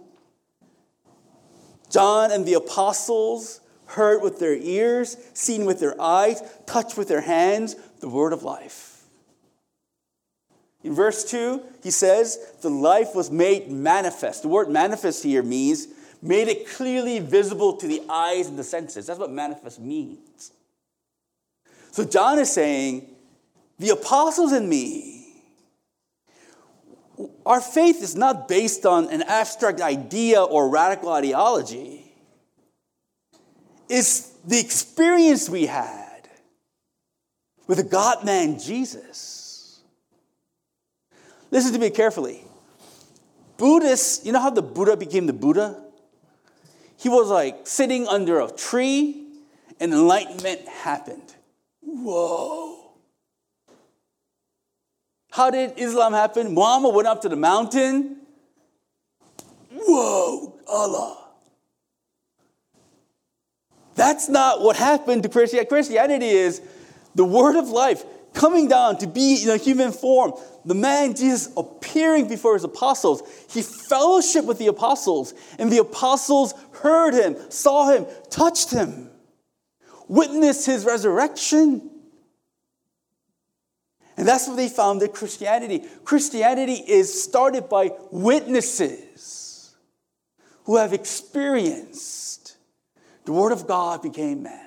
John 1.90 2.30
and 2.32 2.44
the 2.44 2.54
apostles 2.54 3.60
heard 3.88 4.22
with 4.22 4.38
their 4.38 4.54
ears, 4.54 5.16
seen 5.34 5.64
with 5.64 5.80
their 5.80 6.00
eyes, 6.00 6.42
touched 6.66 6.96
with 6.96 7.08
their 7.08 7.20
hands 7.20 7.76
the 8.00 8.08
word 8.08 8.32
of 8.32 8.42
life. 8.42 9.02
In 10.84 10.94
verse 10.94 11.24
2, 11.30 11.62
he 11.82 11.90
says, 11.90 12.38
The 12.62 12.70
life 12.70 13.14
was 13.14 13.30
made 13.30 13.70
manifest. 13.70 14.42
The 14.42 14.48
word 14.48 14.68
manifest 14.68 15.22
here 15.22 15.42
means 15.42 15.88
made 16.22 16.48
it 16.48 16.68
clearly 16.68 17.18
visible 17.18 17.76
to 17.76 17.86
the 17.86 18.02
eyes 18.08 18.46
and 18.46 18.58
the 18.58 18.64
senses. 18.64 19.06
That's 19.06 19.18
what 19.18 19.30
manifest 19.30 19.80
means. 19.80 20.52
So 21.90 22.04
John 22.04 22.38
is 22.38 22.52
saying, 22.52 23.08
The 23.78 23.90
apostles 23.90 24.52
and 24.52 24.68
me, 24.68 25.26
our 27.44 27.60
faith 27.60 28.02
is 28.02 28.14
not 28.14 28.46
based 28.46 28.86
on 28.86 29.08
an 29.10 29.22
abstract 29.22 29.80
idea 29.80 30.42
or 30.42 30.68
radical 30.68 31.10
ideology. 31.10 31.97
It's 33.88 34.30
the 34.46 34.58
experience 34.58 35.48
we 35.48 35.66
had 35.66 36.28
with 37.66 37.78
the 37.78 37.84
God 37.84 38.24
man 38.24 38.58
Jesus. 38.58 39.80
Listen 41.50 41.72
to 41.72 41.78
me 41.78 41.90
carefully. 41.90 42.44
Buddhists, 43.56 44.24
you 44.24 44.32
know 44.32 44.40
how 44.40 44.50
the 44.50 44.62
Buddha 44.62 44.96
became 44.96 45.26
the 45.26 45.32
Buddha? 45.32 45.82
He 46.96 47.08
was 47.08 47.28
like 47.28 47.66
sitting 47.66 48.06
under 48.06 48.40
a 48.40 48.50
tree 48.50 49.26
and 49.80 49.92
enlightenment 49.92 50.66
happened. 50.68 51.34
Whoa. 51.80 52.92
How 55.30 55.50
did 55.50 55.74
Islam 55.76 56.12
happen? 56.12 56.54
Muhammad 56.54 56.94
went 56.94 57.08
up 57.08 57.22
to 57.22 57.28
the 57.28 57.36
mountain. 57.36 58.16
Whoa, 59.72 60.58
Allah. 60.66 61.17
That's 63.98 64.28
not 64.28 64.62
what 64.62 64.76
happened 64.76 65.24
to 65.24 65.28
Christianity. 65.28 65.68
Christianity 65.68 66.28
is 66.28 66.62
the 67.16 67.24
word 67.24 67.56
of 67.56 67.68
life 67.68 68.04
coming 68.32 68.68
down 68.68 68.96
to 68.98 69.08
be 69.08 69.42
in 69.42 69.50
a 69.50 69.56
human 69.56 69.90
form. 69.90 70.34
The 70.64 70.76
man 70.76 71.16
Jesus 71.16 71.52
appearing 71.56 72.28
before 72.28 72.54
his 72.54 72.62
apostles. 72.62 73.22
He 73.50 73.60
fellowshiped 73.60 74.46
with 74.46 74.58
the 74.58 74.68
apostles, 74.68 75.34
and 75.58 75.72
the 75.72 75.78
apostles 75.78 76.54
heard 76.74 77.12
him, 77.12 77.36
saw 77.50 77.90
him, 77.90 78.06
touched 78.30 78.70
him, 78.70 79.10
witnessed 80.06 80.64
his 80.64 80.84
resurrection. 80.84 81.90
And 84.16 84.28
that's 84.28 84.46
what 84.46 84.56
they 84.56 84.68
founded 84.68 85.12
Christianity. 85.12 85.84
Christianity 86.04 86.74
is 86.74 87.20
started 87.20 87.68
by 87.68 87.90
witnesses 88.12 89.74
who 90.66 90.76
have 90.76 90.92
experienced 90.92 92.37
the 93.28 93.34
Word 93.34 93.52
of 93.52 93.66
God 93.66 94.00
became 94.00 94.44
man. 94.44 94.58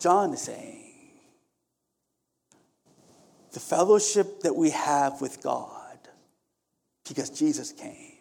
John 0.00 0.32
is 0.32 0.40
saying 0.40 0.90
the 3.52 3.60
fellowship 3.60 4.40
that 4.40 4.56
we 4.56 4.70
have 4.70 5.20
with 5.20 5.40
God 5.40 5.98
because 7.06 7.30
Jesus 7.30 7.70
came 7.70 8.16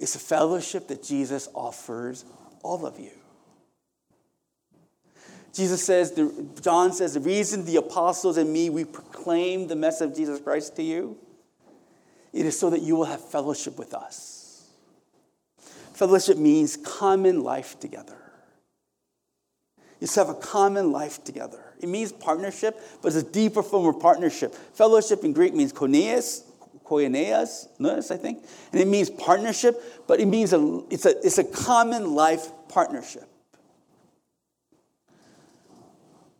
is 0.00 0.16
a 0.16 0.18
fellowship 0.18 0.88
that 0.88 1.04
Jesus 1.04 1.48
offers 1.54 2.24
all 2.64 2.84
of 2.84 2.98
you. 2.98 3.12
Jesus 5.52 5.84
says, 5.84 6.20
John 6.60 6.92
says, 6.92 7.14
the 7.14 7.20
reason 7.20 7.64
the 7.64 7.76
apostles 7.76 8.38
and 8.38 8.52
me, 8.52 8.70
we 8.70 8.84
proclaim 8.84 9.68
the 9.68 9.76
message 9.76 10.10
of 10.10 10.16
Jesus 10.16 10.40
Christ 10.40 10.74
to 10.74 10.82
you, 10.82 11.16
it 12.32 12.46
is 12.46 12.58
so 12.58 12.70
that 12.70 12.82
you 12.82 12.96
will 12.96 13.04
have 13.04 13.24
fellowship 13.24 13.78
with 13.78 13.94
us. 13.94 14.68
Fellowship 15.94 16.38
means 16.38 16.76
common 16.76 17.42
life 17.42 17.78
together. 17.80 18.16
You 20.00 20.08
have 20.16 20.30
a 20.30 20.34
common 20.34 20.92
life 20.92 21.22
together. 21.24 21.62
It 21.78 21.88
means 21.88 22.10
partnership, 22.10 22.80
but 23.02 23.08
it's 23.08 23.16
a 23.16 23.30
deeper 23.30 23.62
form 23.62 23.86
of 23.86 24.00
partnership. 24.00 24.54
Fellowship 24.74 25.24
in 25.24 25.34
Greek 25.34 25.54
means 25.54 25.72
koineas, 25.72 26.42
koineas, 26.84 28.10
I 28.10 28.16
think, 28.16 28.42
and 28.72 28.80
it 28.80 28.88
means 28.88 29.10
partnership, 29.10 29.76
but 30.06 30.18
it 30.20 30.26
means 30.26 30.52
a, 30.54 30.82
it's, 30.90 31.04
a, 31.04 31.10
it's 31.24 31.38
a 31.38 31.44
common 31.44 32.14
life 32.14 32.50
partnership. 32.68 33.28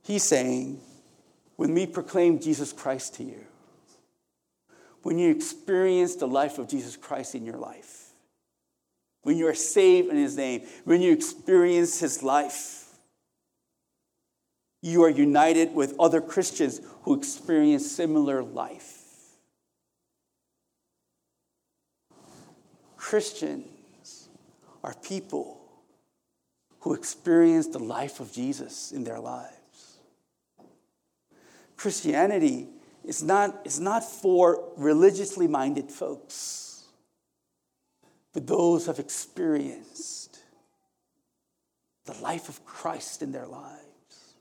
He's 0.03 0.23
saying, 0.23 0.81
when 1.57 1.75
we 1.75 1.87
proclaim 1.87 2.41
Jesus 2.41 2.73
Christ 2.73 3.17
to 3.17 3.25
you, 3.25 3.45
when 5.03 5.19
you 5.19 5.31
experience 5.31 6.17
the 6.17 6.29
life 6.29 6.59
of 6.59 6.69
Jesus 6.69 6.97
Christ 6.97 7.35
in 7.35 7.45
your 7.45 7.57
life, 7.57 8.11
when 9.23 9.37
you 9.37 9.47
are 9.49 9.55
saved 9.55 10.09
in 10.09 10.17
His 10.17 10.37
name, 10.37 10.63
when 10.85 11.01
you 11.01 11.13
experience 11.13 12.01
His 12.01 12.23
life, 12.23 12.87
you 14.83 15.05
are 15.05 15.11
united 15.11 15.75
with 15.75 15.95
other 15.99 16.21
Christians 16.21 16.81
who 17.03 17.15
experience 17.15 17.91
similar 17.91 18.43
life. 18.43 18.97
Christians 22.97 24.29
are 24.83 24.95
people 25.03 25.61
who 26.81 26.95
experience 26.95 27.67
the 27.67 27.79
life 27.79 28.21
of 28.21 28.33
Jesus 28.33 28.93
in 28.93 29.05
their 29.05 29.21
lives. 29.21 29.99
Christianity 31.77 32.69
is 33.11 33.25
not, 33.25 33.63
is 33.65 33.81
not 33.81 34.05
for 34.05 34.71
religiously 34.77 35.49
minded 35.49 35.91
folks, 35.91 36.85
but 38.33 38.47
those 38.47 38.85
who 38.85 38.93
have 38.93 39.01
experienced 39.01 40.39
the 42.05 42.15
life 42.23 42.49
of 42.49 42.65
Christ 42.65 43.21
in 43.21 43.33
their 43.33 43.49
lives. 43.49 44.37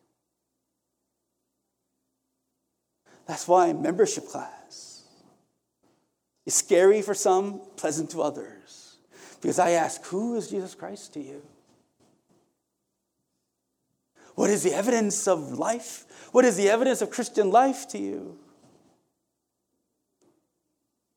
That's 3.25 3.47
why 3.47 3.73
membership 3.73 4.27
class 4.27 5.03
is 6.45 6.53
scary 6.53 7.01
for 7.01 7.15
some, 7.15 7.61
pleasant 7.75 8.11
to 8.11 8.21
others. 8.21 8.97
Because 9.41 9.57
I 9.57 9.71
ask, 9.71 10.05
who 10.05 10.35
is 10.35 10.47
Jesus 10.47 10.75
Christ 10.75 11.13
to 11.13 11.19
you? 11.19 11.41
What 14.35 14.51
is 14.51 14.61
the 14.61 14.75
evidence 14.75 15.27
of 15.27 15.57
life? 15.57 16.05
What 16.33 16.45
is 16.45 16.55
the 16.55 16.69
evidence 16.69 17.01
of 17.01 17.09
Christian 17.09 17.49
life 17.49 17.87
to 17.89 17.97
you? 17.97 18.37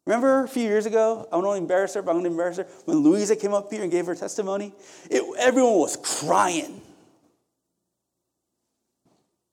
Remember 0.06 0.44
a 0.44 0.48
few 0.48 0.62
years 0.62 0.86
ago, 0.86 1.28
I 1.32 1.40
don't 1.40 1.56
embarrass 1.56 1.94
her, 1.94 2.02
but 2.02 2.10
I'm 2.10 2.16
going 2.16 2.24
to 2.24 2.30
embarrass 2.30 2.56
her, 2.56 2.66
when 2.86 2.98
Louisa 2.98 3.36
came 3.36 3.54
up 3.54 3.70
here 3.70 3.82
and 3.82 3.90
gave 3.90 4.06
her 4.06 4.14
testimony? 4.14 4.72
It, 5.08 5.22
everyone 5.38 5.74
was 5.74 5.96
crying 5.96 6.80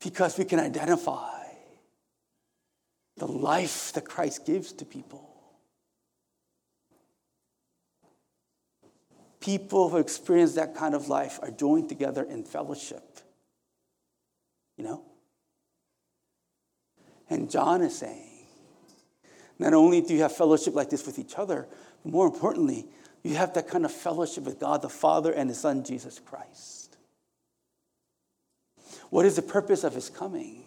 because 0.01 0.37
we 0.37 0.45
can 0.45 0.59
identify 0.59 1.43
the 3.17 3.27
life 3.27 3.93
that 3.93 4.05
Christ 4.05 4.45
gives 4.45 4.71
to 4.73 4.85
people. 4.85 5.25
People 9.39 9.89
who 9.89 9.97
experience 9.97 10.55
that 10.55 10.75
kind 10.75 10.95
of 10.95 11.09
life 11.09 11.39
are 11.41 11.51
joined 11.51 11.89
together 11.89 12.23
in 12.23 12.43
fellowship. 12.43 13.19
You 14.77 14.85
know? 14.85 15.01
And 17.29 17.51
John 17.51 17.81
is 17.81 17.97
saying, 17.97 18.28
not 19.59 19.73
only 19.73 20.01
do 20.01 20.13
you 20.13 20.21
have 20.21 20.35
fellowship 20.35 20.73
like 20.73 20.89
this 20.89 21.05
with 21.05 21.19
each 21.19 21.37
other, 21.37 21.67
but 22.03 22.11
more 22.11 22.25
importantly, 22.25 22.87
you 23.23 23.35
have 23.35 23.53
that 23.53 23.67
kind 23.67 23.83
of 23.83 23.91
fellowship 23.91 24.45
with 24.45 24.59
God 24.59 24.81
the 24.81 24.89
Father 24.89 25.31
and 25.33 25.49
His 25.49 25.59
Son, 25.59 25.83
Jesus 25.83 26.19
Christ. 26.19 26.97
What 29.09 29.25
is 29.25 29.35
the 29.35 29.41
purpose 29.41 29.83
of 29.83 29.93
His 29.93 30.09
coming? 30.09 30.63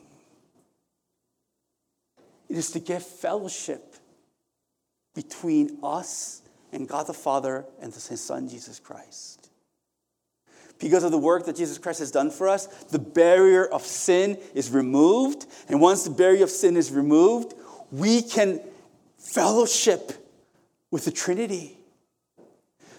It 2.50 2.58
is 2.58 2.70
to 2.72 2.80
give 2.80 3.04
fellowship 3.04 3.96
between 5.14 5.78
us 5.82 6.42
and 6.70 6.86
God 6.86 7.06
the 7.06 7.14
Father 7.14 7.64
and 7.80 7.94
His 7.94 8.20
Son, 8.20 8.48
Jesus 8.48 8.78
Christ. 8.78 9.48
Because 10.78 11.04
of 11.04 11.12
the 11.12 11.18
work 11.18 11.46
that 11.46 11.56
Jesus 11.56 11.78
Christ 11.78 12.00
has 12.00 12.10
done 12.10 12.30
for 12.30 12.48
us, 12.48 12.66
the 12.66 12.98
barrier 12.98 13.64
of 13.64 13.82
sin 13.82 14.36
is 14.52 14.70
removed. 14.70 15.46
And 15.68 15.80
once 15.80 16.04
the 16.04 16.10
barrier 16.10 16.42
of 16.42 16.50
sin 16.50 16.76
is 16.76 16.90
removed, 16.90 17.54
we 17.92 18.20
can 18.20 18.60
fellowship 19.22 20.12
with 20.90 21.04
the 21.04 21.10
Trinity. 21.10 21.76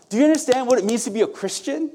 Do 0.10 0.18
you 0.18 0.24
understand 0.24 0.68
what 0.68 0.80
it 0.80 0.86
means 0.86 1.04
to 1.06 1.12
be 1.12 1.22
a 1.22 1.28
Christian? 1.28 1.92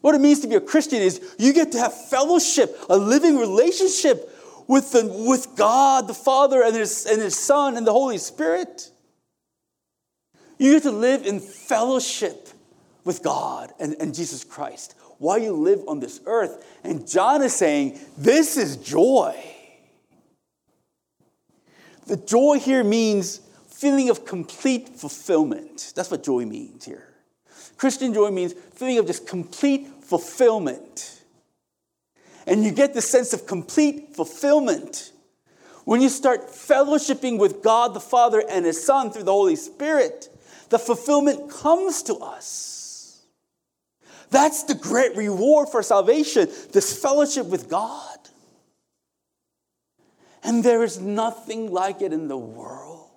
What 0.00 0.14
it 0.14 0.20
means 0.20 0.40
to 0.40 0.48
be 0.48 0.54
a 0.54 0.60
Christian 0.60 1.00
is 1.00 1.20
you 1.38 1.52
get 1.52 1.72
to 1.72 1.78
have 1.78 2.08
fellowship, 2.08 2.76
a 2.88 2.96
living 2.96 3.38
relationship 3.38 4.30
with, 4.66 4.92
the, 4.92 5.06
with 5.06 5.56
God, 5.56 6.08
the 6.08 6.14
Father, 6.14 6.62
and 6.62 6.74
his, 6.74 7.06
and 7.06 7.20
his 7.20 7.36
Son, 7.36 7.76
and 7.76 7.86
the 7.86 7.92
Holy 7.92 8.18
Spirit. 8.18 8.90
You 10.58 10.72
get 10.72 10.82
to 10.84 10.90
live 10.90 11.26
in 11.26 11.40
fellowship 11.40 12.48
with 13.04 13.22
God 13.22 13.72
and, 13.80 13.96
and 14.00 14.14
Jesus 14.14 14.44
Christ 14.44 14.94
while 15.18 15.38
you 15.38 15.52
live 15.52 15.82
on 15.88 16.00
this 16.00 16.20
earth. 16.26 16.64
And 16.82 17.08
John 17.08 17.42
is 17.42 17.54
saying, 17.54 17.98
This 18.16 18.56
is 18.56 18.76
joy. 18.76 19.34
The 22.06 22.16
joy 22.16 22.58
here 22.58 22.84
means 22.84 23.40
feeling 23.68 24.10
of 24.10 24.24
complete 24.24 24.88
fulfillment. 24.88 25.92
That's 25.96 26.10
what 26.10 26.22
joy 26.22 26.44
means 26.44 26.84
here. 26.84 27.08
Christian 27.76 28.14
joy 28.14 28.30
means 28.30 28.54
feeling 28.74 28.98
of 28.98 29.06
just 29.06 29.26
complete 29.26 29.88
fulfillment. 30.02 31.22
And 32.46 32.62
you 32.62 32.70
get 32.70 32.94
the 32.94 33.00
sense 33.00 33.32
of 33.32 33.46
complete 33.46 34.14
fulfillment 34.14 35.12
when 35.84 36.00
you 36.00 36.08
start 36.08 36.48
fellowshipping 36.48 37.38
with 37.38 37.62
God 37.62 37.94
the 37.94 38.00
Father 38.00 38.42
and 38.48 38.64
His 38.64 38.84
Son 38.84 39.10
through 39.10 39.24
the 39.24 39.32
Holy 39.32 39.56
Spirit. 39.56 40.28
The 40.70 40.78
fulfillment 40.78 41.50
comes 41.50 42.02
to 42.04 42.16
us. 42.16 43.22
That's 44.30 44.64
the 44.64 44.74
great 44.74 45.16
reward 45.16 45.68
for 45.68 45.82
salvation, 45.82 46.48
this 46.72 47.00
fellowship 47.00 47.46
with 47.46 47.68
God. 47.68 48.13
And 50.44 50.62
there 50.62 50.84
is 50.84 51.00
nothing 51.00 51.72
like 51.72 52.02
it 52.02 52.12
in 52.12 52.28
the 52.28 52.36
world. 52.36 53.10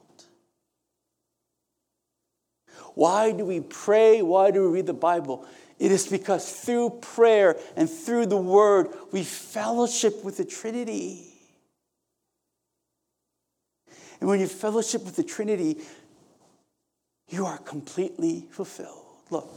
Why 2.95 3.31
do 3.31 3.45
we 3.45 3.59
pray? 3.59 4.21
Why 4.21 4.49
do 4.49 4.63
we 4.63 4.77
read 4.77 4.87
the 4.87 4.93
Bible? 4.93 5.45
It 5.77 5.91
is 5.91 6.07
because 6.07 6.51
through 6.51 6.99
prayer 7.01 7.57
and 7.75 7.87
through 7.87 8.27
the 8.27 8.37
Word, 8.37 8.87
we 9.11 9.23
fellowship 9.23 10.23
with 10.23 10.37
the 10.37 10.45
Trinity. 10.45 11.25
And 14.19 14.27
when 14.27 14.39
you 14.39 14.47
fellowship 14.47 15.03
with 15.03 15.15
the 15.15 15.23
Trinity, 15.23 15.77
you 17.29 17.45
are 17.45 17.57
completely 17.59 18.47
fulfilled. 18.49 19.05
Look, 19.29 19.47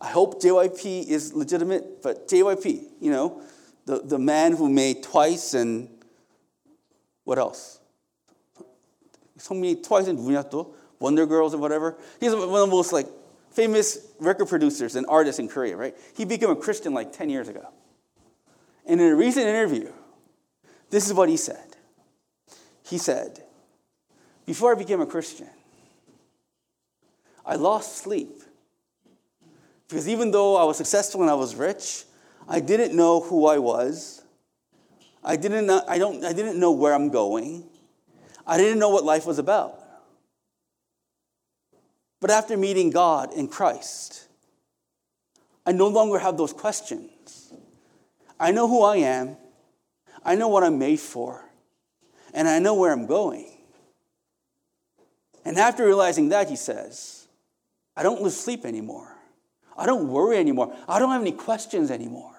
I 0.00 0.08
hope 0.08 0.42
JYP 0.42 1.06
is 1.06 1.34
legitimate, 1.34 2.02
but 2.02 2.26
JYP, 2.26 2.84
you 3.00 3.12
know, 3.12 3.42
the, 3.85 3.99
the 3.99 4.19
man 4.19 4.55
who 4.55 4.69
made 4.69 5.03
twice 5.03 5.53
and 5.53 5.89
what 7.23 7.37
else? 7.37 7.79
성민이 9.37 9.83
twice 9.83 10.07
and 10.07 10.19
누구냐 10.19 10.49
또? 10.49 10.73
Wonder 10.99 11.25
Girls 11.25 11.53
or 11.53 11.59
whatever. 11.59 11.95
He's 12.19 12.33
one 12.33 12.43
of 12.43 12.51
the 12.51 12.67
most 12.67 12.91
like 12.91 13.07
famous 13.51 13.99
record 14.19 14.47
producers 14.47 14.95
and 14.95 15.05
artists 15.07 15.39
in 15.39 15.47
Korea, 15.47 15.75
right? 15.75 15.95
He 16.15 16.25
became 16.25 16.49
a 16.49 16.55
Christian 16.55 16.93
like 16.93 17.13
10 17.13 17.29
years 17.29 17.47
ago. 17.47 17.67
And 18.85 18.99
in 18.99 19.07
a 19.07 19.15
recent 19.15 19.45
interview, 19.45 19.91
this 20.89 21.05
is 21.05 21.13
what 21.13 21.29
he 21.29 21.37
said. 21.37 21.75
He 22.83 22.97
said, 22.97 23.43
Before 24.45 24.71
I 24.71 24.75
became 24.75 25.01
a 25.01 25.05
Christian, 25.05 25.49
I 27.45 27.55
lost 27.55 27.97
sleep. 27.97 28.41
Because 29.87 30.07
even 30.09 30.31
though 30.31 30.57
I 30.57 30.63
was 30.63 30.77
successful 30.77 31.21
and 31.21 31.29
I 31.29 31.33
was 31.33 31.55
rich, 31.55 32.05
I 32.48 32.60
didn't 32.60 32.96
know 32.96 33.20
who 33.20 33.46
I 33.46 33.58
was. 33.58 34.22
I 35.24 35.36
didn't 35.36 35.66
know, 35.66 35.82
I, 35.86 35.98
don't, 35.98 36.24
I 36.24 36.32
didn't 36.32 36.58
know 36.58 36.72
where 36.72 36.94
I'm 36.94 37.08
going. 37.08 37.64
I 38.46 38.56
didn't 38.56 38.78
know 38.78 38.88
what 38.88 39.04
life 39.04 39.26
was 39.26 39.38
about. 39.38 39.78
But 42.20 42.30
after 42.30 42.56
meeting 42.56 42.90
God 42.90 43.32
in 43.32 43.48
Christ, 43.48 44.28
I 45.64 45.72
no 45.72 45.88
longer 45.88 46.18
have 46.18 46.36
those 46.36 46.52
questions. 46.52 47.52
I 48.38 48.50
know 48.50 48.66
who 48.68 48.82
I 48.82 48.96
am, 48.96 49.36
I 50.24 50.34
know 50.34 50.48
what 50.48 50.64
I'm 50.64 50.78
made 50.78 51.00
for, 51.00 51.44
and 52.34 52.48
I 52.48 52.58
know 52.58 52.74
where 52.74 52.92
I'm 52.92 53.06
going. 53.06 53.50
And 55.44 55.58
after 55.58 55.84
realizing 55.84 56.28
that, 56.30 56.48
he 56.48 56.56
says, 56.56 57.26
I 57.96 58.02
don't 58.02 58.22
lose 58.22 58.38
sleep 58.38 58.64
anymore. 58.64 59.16
I 59.76 59.86
don't 59.86 60.08
worry 60.08 60.38
anymore. 60.38 60.76
I 60.88 60.98
don't 60.98 61.10
have 61.10 61.22
any 61.22 61.32
questions 61.32 61.90
anymore. 61.90 62.31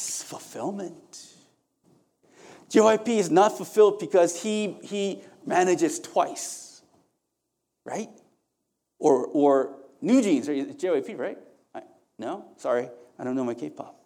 That's 0.00 0.22
fulfillment. 0.22 1.26
JYP 2.70 3.08
is 3.18 3.30
not 3.30 3.54
fulfilled 3.58 3.98
because 3.98 4.42
he, 4.42 4.78
he 4.82 5.20
manages 5.44 6.00
twice, 6.00 6.80
right? 7.84 8.08
Or, 8.98 9.26
or 9.26 9.76
New 10.00 10.22
Jeans, 10.22 10.48
or 10.48 10.54
JYP, 10.54 11.18
right? 11.18 11.36
I, 11.74 11.82
no? 12.18 12.46
Sorry, 12.56 12.88
I 13.18 13.24
don't 13.24 13.36
know 13.36 13.44
my 13.44 13.52
K 13.52 13.68
pop. 13.68 14.00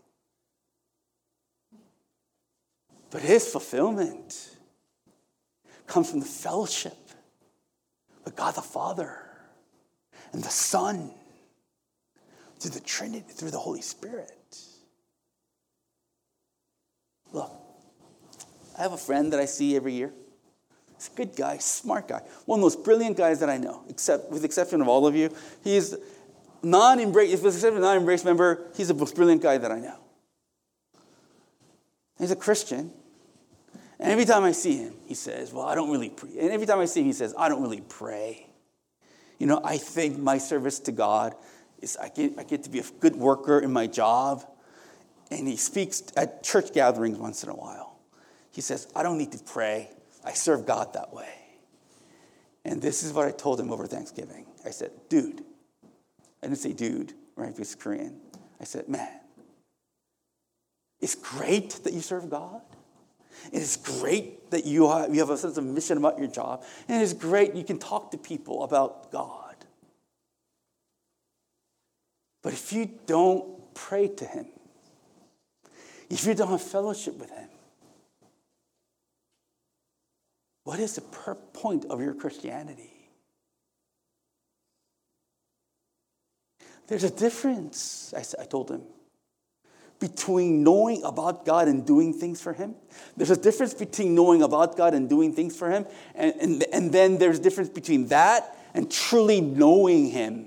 But 3.12 3.22
his 3.22 3.46
fulfillment 3.46 4.56
comes 5.86 6.10
from 6.10 6.18
the 6.18 6.26
fellowship 6.26 6.98
with 8.24 8.34
God 8.34 8.56
the 8.56 8.62
Father 8.62 9.16
and 10.32 10.42
the 10.42 10.50
Son 10.50 11.12
through 12.58 12.72
the 12.72 12.80
Trinity, 12.80 13.26
through 13.28 13.52
the 13.52 13.60
Holy 13.60 13.82
Spirit. 13.82 14.43
Look, 17.34 17.50
I 18.78 18.82
have 18.82 18.92
a 18.92 18.96
friend 18.96 19.32
that 19.32 19.40
I 19.40 19.44
see 19.44 19.76
every 19.76 19.92
year. 19.92 20.12
He's 20.96 21.10
a 21.12 21.16
good 21.16 21.36
guy, 21.36 21.58
smart 21.58 22.08
guy, 22.08 22.20
one 22.46 22.58
of 22.58 22.60
the 22.60 22.66
most 22.66 22.84
brilliant 22.84 23.16
guys 23.16 23.40
that 23.40 23.50
I 23.50 23.58
know, 23.58 23.82
except 23.88 24.30
with 24.30 24.42
the 24.42 24.46
exception 24.46 24.80
of 24.80 24.88
all 24.88 25.06
of 25.06 25.16
you. 25.16 25.34
He's 25.64 25.96
non 26.62 27.00
embrace, 27.00 27.34
if 27.34 27.44
it's 27.44 27.62
a 27.62 27.72
non 27.72 27.96
embrace 27.98 28.24
member, 28.24 28.70
he's 28.76 28.88
the 28.88 28.94
most 28.94 29.16
brilliant 29.16 29.42
guy 29.42 29.58
that 29.58 29.70
I 29.72 29.80
know. 29.80 29.98
He's 32.18 32.30
a 32.30 32.36
Christian. 32.36 32.92
And 33.98 34.12
every 34.12 34.24
time 34.24 34.44
I 34.44 34.52
see 34.52 34.76
him, 34.76 34.94
he 35.06 35.14
says, 35.14 35.52
Well, 35.52 35.64
I 35.64 35.74
don't 35.74 35.90
really 35.90 36.10
pray. 36.10 36.30
And 36.38 36.50
every 36.50 36.66
time 36.66 36.78
I 36.78 36.84
see 36.84 37.00
him, 37.00 37.06
he 37.06 37.12
says, 37.12 37.34
I 37.36 37.48
don't 37.48 37.62
really 37.62 37.80
pray. 37.80 38.46
You 39.38 39.48
know, 39.48 39.60
I 39.64 39.76
think 39.78 40.18
my 40.18 40.38
service 40.38 40.78
to 40.80 40.92
God 40.92 41.34
is 41.82 41.96
I 41.96 42.08
get, 42.10 42.38
I 42.38 42.44
get 42.44 42.62
to 42.64 42.70
be 42.70 42.78
a 42.78 42.84
good 43.00 43.16
worker 43.16 43.58
in 43.58 43.72
my 43.72 43.88
job. 43.88 44.44
And 45.30 45.48
he 45.48 45.56
speaks 45.56 46.02
at 46.16 46.42
church 46.42 46.72
gatherings 46.72 47.18
once 47.18 47.42
in 47.42 47.50
a 47.50 47.54
while. 47.54 47.98
He 48.50 48.60
says, 48.60 48.86
I 48.94 49.02
don't 49.02 49.18
need 49.18 49.32
to 49.32 49.42
pray. 49.42 49.90
I 50.24 50.32
serve 50.32 50.66
God 50.66 50.92
that 50.94 51.12
way. 51.12 51.28
And 52.64 52.80
this 52.80 53.02
is 53.02 53.12
what 53.12 53.26
I 53.26 53.30
told 53.30 53.60
him 53.60 53.72
over 53.72 53.86
Thanksgiving. 53.86 54.46
I 54.64 54.70
said, 54.70 54.90
dude, 55.08 55.42
I 56.42 56.46
didn't 56.46 56.58
say 56.58 56.72
dude, 56.72 57.12
right? 57.36 57.50
Because 57.50 57.74
Korean. 57.74 58.20
I 58.60 58.64
said, 58.64 58.88
man, 58.88 59.20
it's 61.00 61.14
great 61.14 61.70
that 61.84 61.92
you 61.92 62.00
serve 62.00 62.30
God. 62.30 62.62
It 63.52 63.60
is 63.60 63.76
great 63.76 64.50
that 64.50 64.64
you 64.64 64.88
have, 64.88 65.12
you 65.12 65.20
have 65.20 65.30
a 65.30 65.36
sense 65.36 65.58
of 65.58 65.64
mission 65.64 65.98
about 65.98 66.18
your 66.18 66.28
job. 66.28 66.64
And 66.88 67.00
it 67.00 67.04
is 67.04 67.12
great 67.12 67.54
you 67.54 67.64
can 67.64 67.78
talk 67.78 68.10
to 68.12 68.18
people 68.18 68.62
about 68.62 69.10
God. 69.10 69.56
But 72.42 72.52
if 72.52 72.72
you 72.72 72.90
don't 73.06 73.74
pray 73.74 74.08
to 74.08 74.24
Him, 74.24 74.46
if 76.10 76.26
you 76.26 76.34
don't 76.34 76.48
have 76.48 76.62
fellowship 76.62 77.18
with 77.18 77.30
Him, 77.30 77.48
what 80.64 80.78
is 80.78 80.94
the 80.94 81.02
per- 81.02 81.34
point 81.34 81.84
of 81.86 82.00
your 82.00 82.14
Christianity? 82.14 82.90
There's 86.86 87.04
a 87.04 87.10
difference, 87.10 88.12
I, 88.16 88.42
I 88.42 88.44
told 88.44 88.70
him 88.70 88.82
between 90.00 90.62
knowing 90.62 91.02
about 91.02 91.46
God 91.46 91.68
and 91.68 91.86
doing 91.86 92.12
things 92.12 92.40
for 92.40 92.52
Him. 92.52 92.74
There's 93.16 93.30
a 93.30 93.40
difference 93.40 93.72
between 93.72 94.14
knowing 94.14 94.42
about 94.42 94.76
God 94.76 94.92
and 94.92 95.08
doing 95.08 95.32
things 95.32 95.56
for 95.56 95.70
Him, 95.70 95.86
and, 96.14 96.34
and, 96.40 96.64
and 96.72 96.92
then 96.92 97.16
there's 97.16 97.38
a 97.38 97.42
difference 97.42 97.70
between 97.70 98.08
that 98.08 98.58
and 98.74 98.90
truly 98.90 99.40
knowing 99.40 100.10
Him. 100.10 100.46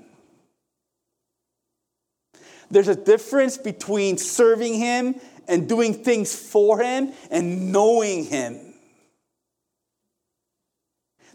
There's 2.70 2.90
a 2.90 2.96
difference 2.96 3.58
between 3.58 4.18
serving 4.18 4.76
Him 4.76 5.16
and 5.48 5.68
doing 5.68 5.94
things 5.94 6.36
for 6.36 6.80
Him 6.80 7.14
and 7.32 7.72
knowing 7.72 8.26
Him. 8.26 8.68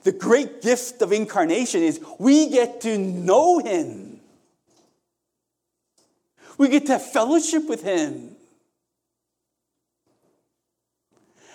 The 0.04 0.12
great 0.12 0.62
gift 0.62 1.00
of 1.02 1.12
incarnation 1.12 1.82
is 1.82 2.00
we 2.18 2.48
get 2.48 2.80
to 2.82 2.98
know 2.98 3.58
Him. 3.58 4.20
We 6.58 6.68
get 6.68 6.86
to 6.86 6.92
have 6.92 7.10
fellowship 7.10 7.68
with 7.68 7.82
Him. 7.82 8.36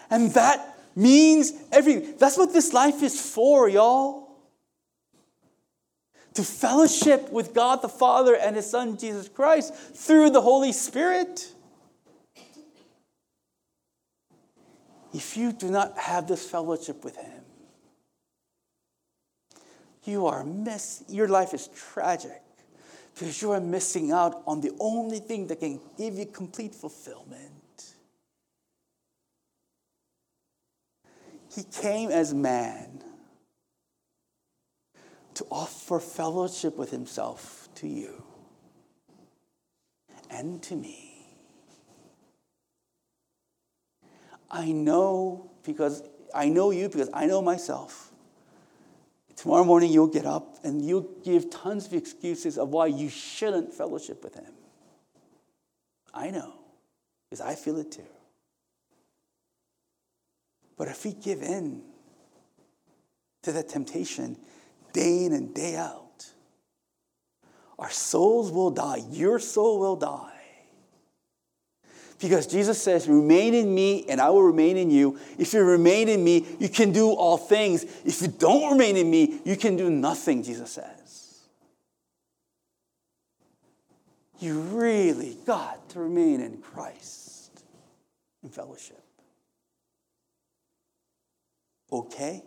And 0.10 0.34
that 0.34 0.78
means 0.96 1.54
everything. 1.72 2.16
That's 2.18 2.38
what 2.38 2.54
this 2.54 2.74
life 2.74 3.04
is 3.04 3.20
for, 3.20 3.68
y'all. 3.68 4.30
To 6.36 6.44
fellowship 6.44 7.32
with 7.32 7.54
God 7.54 7.82
the 7.82 7.90
Father 7.90 8.36
and 8.36 8.56
His 8.56 8.70
Son 8.70 8.98
Jesus 8.98 9.28
Christ 9.28 9.74
through 9.74 10.30
the 10.30 10.42
Holy 10.42 10.72
Spirit. 10.72 11.52
If 15.14 15.38
you 15.38 15.52
do 15.52 15.70
not 15.70 15.98
have 15.98 16.28
this 16.28 16.50
fellowship 16.50 17.04
with 17.04 17.16
Him, 17.16 17.42
you 20.04 20.26
are 20.28 20.44
miss. 20.44 21.04
Your 21.08 21.28
life 21.28 21.54
is 21.54 21.70
tragic 21.94 22.42
because 23.14 23.42
you 23.42 23.52
are 23.52 23.60
missing 23.60 24.12
out 24.12 24.44
on 24.46 24.62
the 24.62 24.72
only 24.80 25.20
thing 25.20 25.48
that 25.48 25.60
can 25.60 25.80
give 25.98 26.16
you 26.16 26.26
complete 26.26 26.74
fulfillment. 26.74 27.52
He 31.54 31.64
came 31.64 32.12
as 32.12 32.34
man 32.34 33.04
to 35.34 35.46
offer 35.52 36.00
fellowship 36.00 36.78
with 36.78 36.92
himself 36.92 37.68
to 37.76 37.88
you 37.88 38.24
and 40.30 40.62
to 40.64 40.76
me. 40.76 41.17
I 44.58 44.72
know 44.72 45.52
because 45.64 46.02
I 46.34 46.50
know 46.50 46.72
you 46.72 46.90
because 46.90 47.10
I 47.14 47.28
know 47.28 47.44
myself. 47.44 48.12
Tomorrow 49.36 49.64
morning, 49.66 49.92
you'll 49.92 50.08
get 50.08 50.26
up 50.26 50.58
and 50.64 50.84
you'll 50.84 51.08
give 51.24 51.52
tons 51.52 51.86
of 51.86 51.94
excuses 51.94 52.58
of 52.58 52.70
why 52.70 52.88
you 52.88 53.08
shouldn't 53.08 53.72
fellowship 53.72 54.24
with 54.24 54.34
Him. 54.34 54.52
I 56.12 56.32
know, 56.32 56.54
because 57.30 57.40
I 57.40 57.54
feel 57.54 57.78
it 57.78 57.92
too. 57.92 58.02
But 60.76 60.88
if 60.88 61.06
we 61.06 61.14
give 61.14 61.44
in 61.44 61.84
to 63.44 63.52
that 63.52 63.70
temptation 63.70 64.38
day 64.92 65.26
in 65.26 65.34
and 65.34 65.54
day 65.54 65.76
out, 65.76 66.26
our 67.78 67.92
souls 67.92 68.52
will 68.52 68.72
die. 68.72 69.04
Your 69.12 69.38
soul 69.38 69.80
will 69.80 69.98
die. 69.98 70.37
Because 72.20 72.48
Jesus 72.48 72.82
says, 72.82 73.08
Remain 73.08 73.54
in 73.54 73.74
me, 73.74 74.06
and 74.10 74.20
I 74.20 74.30
will 74.30 74.44
remain 74.44 74.78
in 74.78 74.90
you. 74.90 75.20
If 75.38 75.54
you 75.54 75.64
remain 75.64 76.10
in 76.10 76.24
me, 76.24 76.46
you 76.60 76.70
can 76.70 76.92
do 76.92 77.12
all 77.12 77.38
things. 77.38 77.84
If 78.06 78.22
you 78.22 78.28
don't 78.28 78.72
remain 78.72 78.98
in 78.98 79.10
me, 79.10 79.40
you 79.46 79.56
can 79.56 79.76
do 79.76 79.90
nothing, 79.90 80.44
Jesus 80.44 80.72
says. 80.72 81.46
You 84.40 84.60
really 84.60 85.38
got 85.46 85.90
to 85.90 86.00
remain 86.00 86.42
in 86.42 86.58
Christ 86.58 87.64
in 88.44 88.50
fellowship. 88.50 89.04
Okay? 91.92 92.44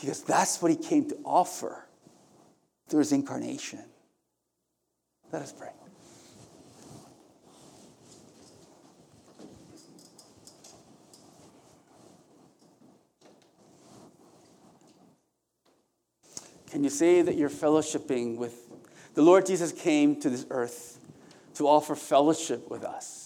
Because 0.00 0.22
that's 0.22 0.60
what 0.60 0.70
he 0.70 0.76
came 0.76 1.08
to 1.08 1.16
offer 1.24 1.86
through 2.88 3.00
his 3.00 3.12
incarnation. 3.12 3.80
Let 5.32 5.42
us 5.42 5.52
pray. 5.52 5.70
Can 16.76 16.84
you 16.84 16.90
say 16.90 17.22
that 17.22 17.36
you're 17.36 17.48
fellowshipping 17.48 18.36
with 18.36 18.68
the 19.14 19.22
Lord 19.22 19.46
Jesus 19.46 19.72
came 19.72 20.20
to 20.20 20.28
this 20.28 20.44
earth 20.50 21.00
to 21.54 21.66
offer 21.66 21.94
fellowship 21.94 22.70
with 22.70 22.84
us? 22.84 23.25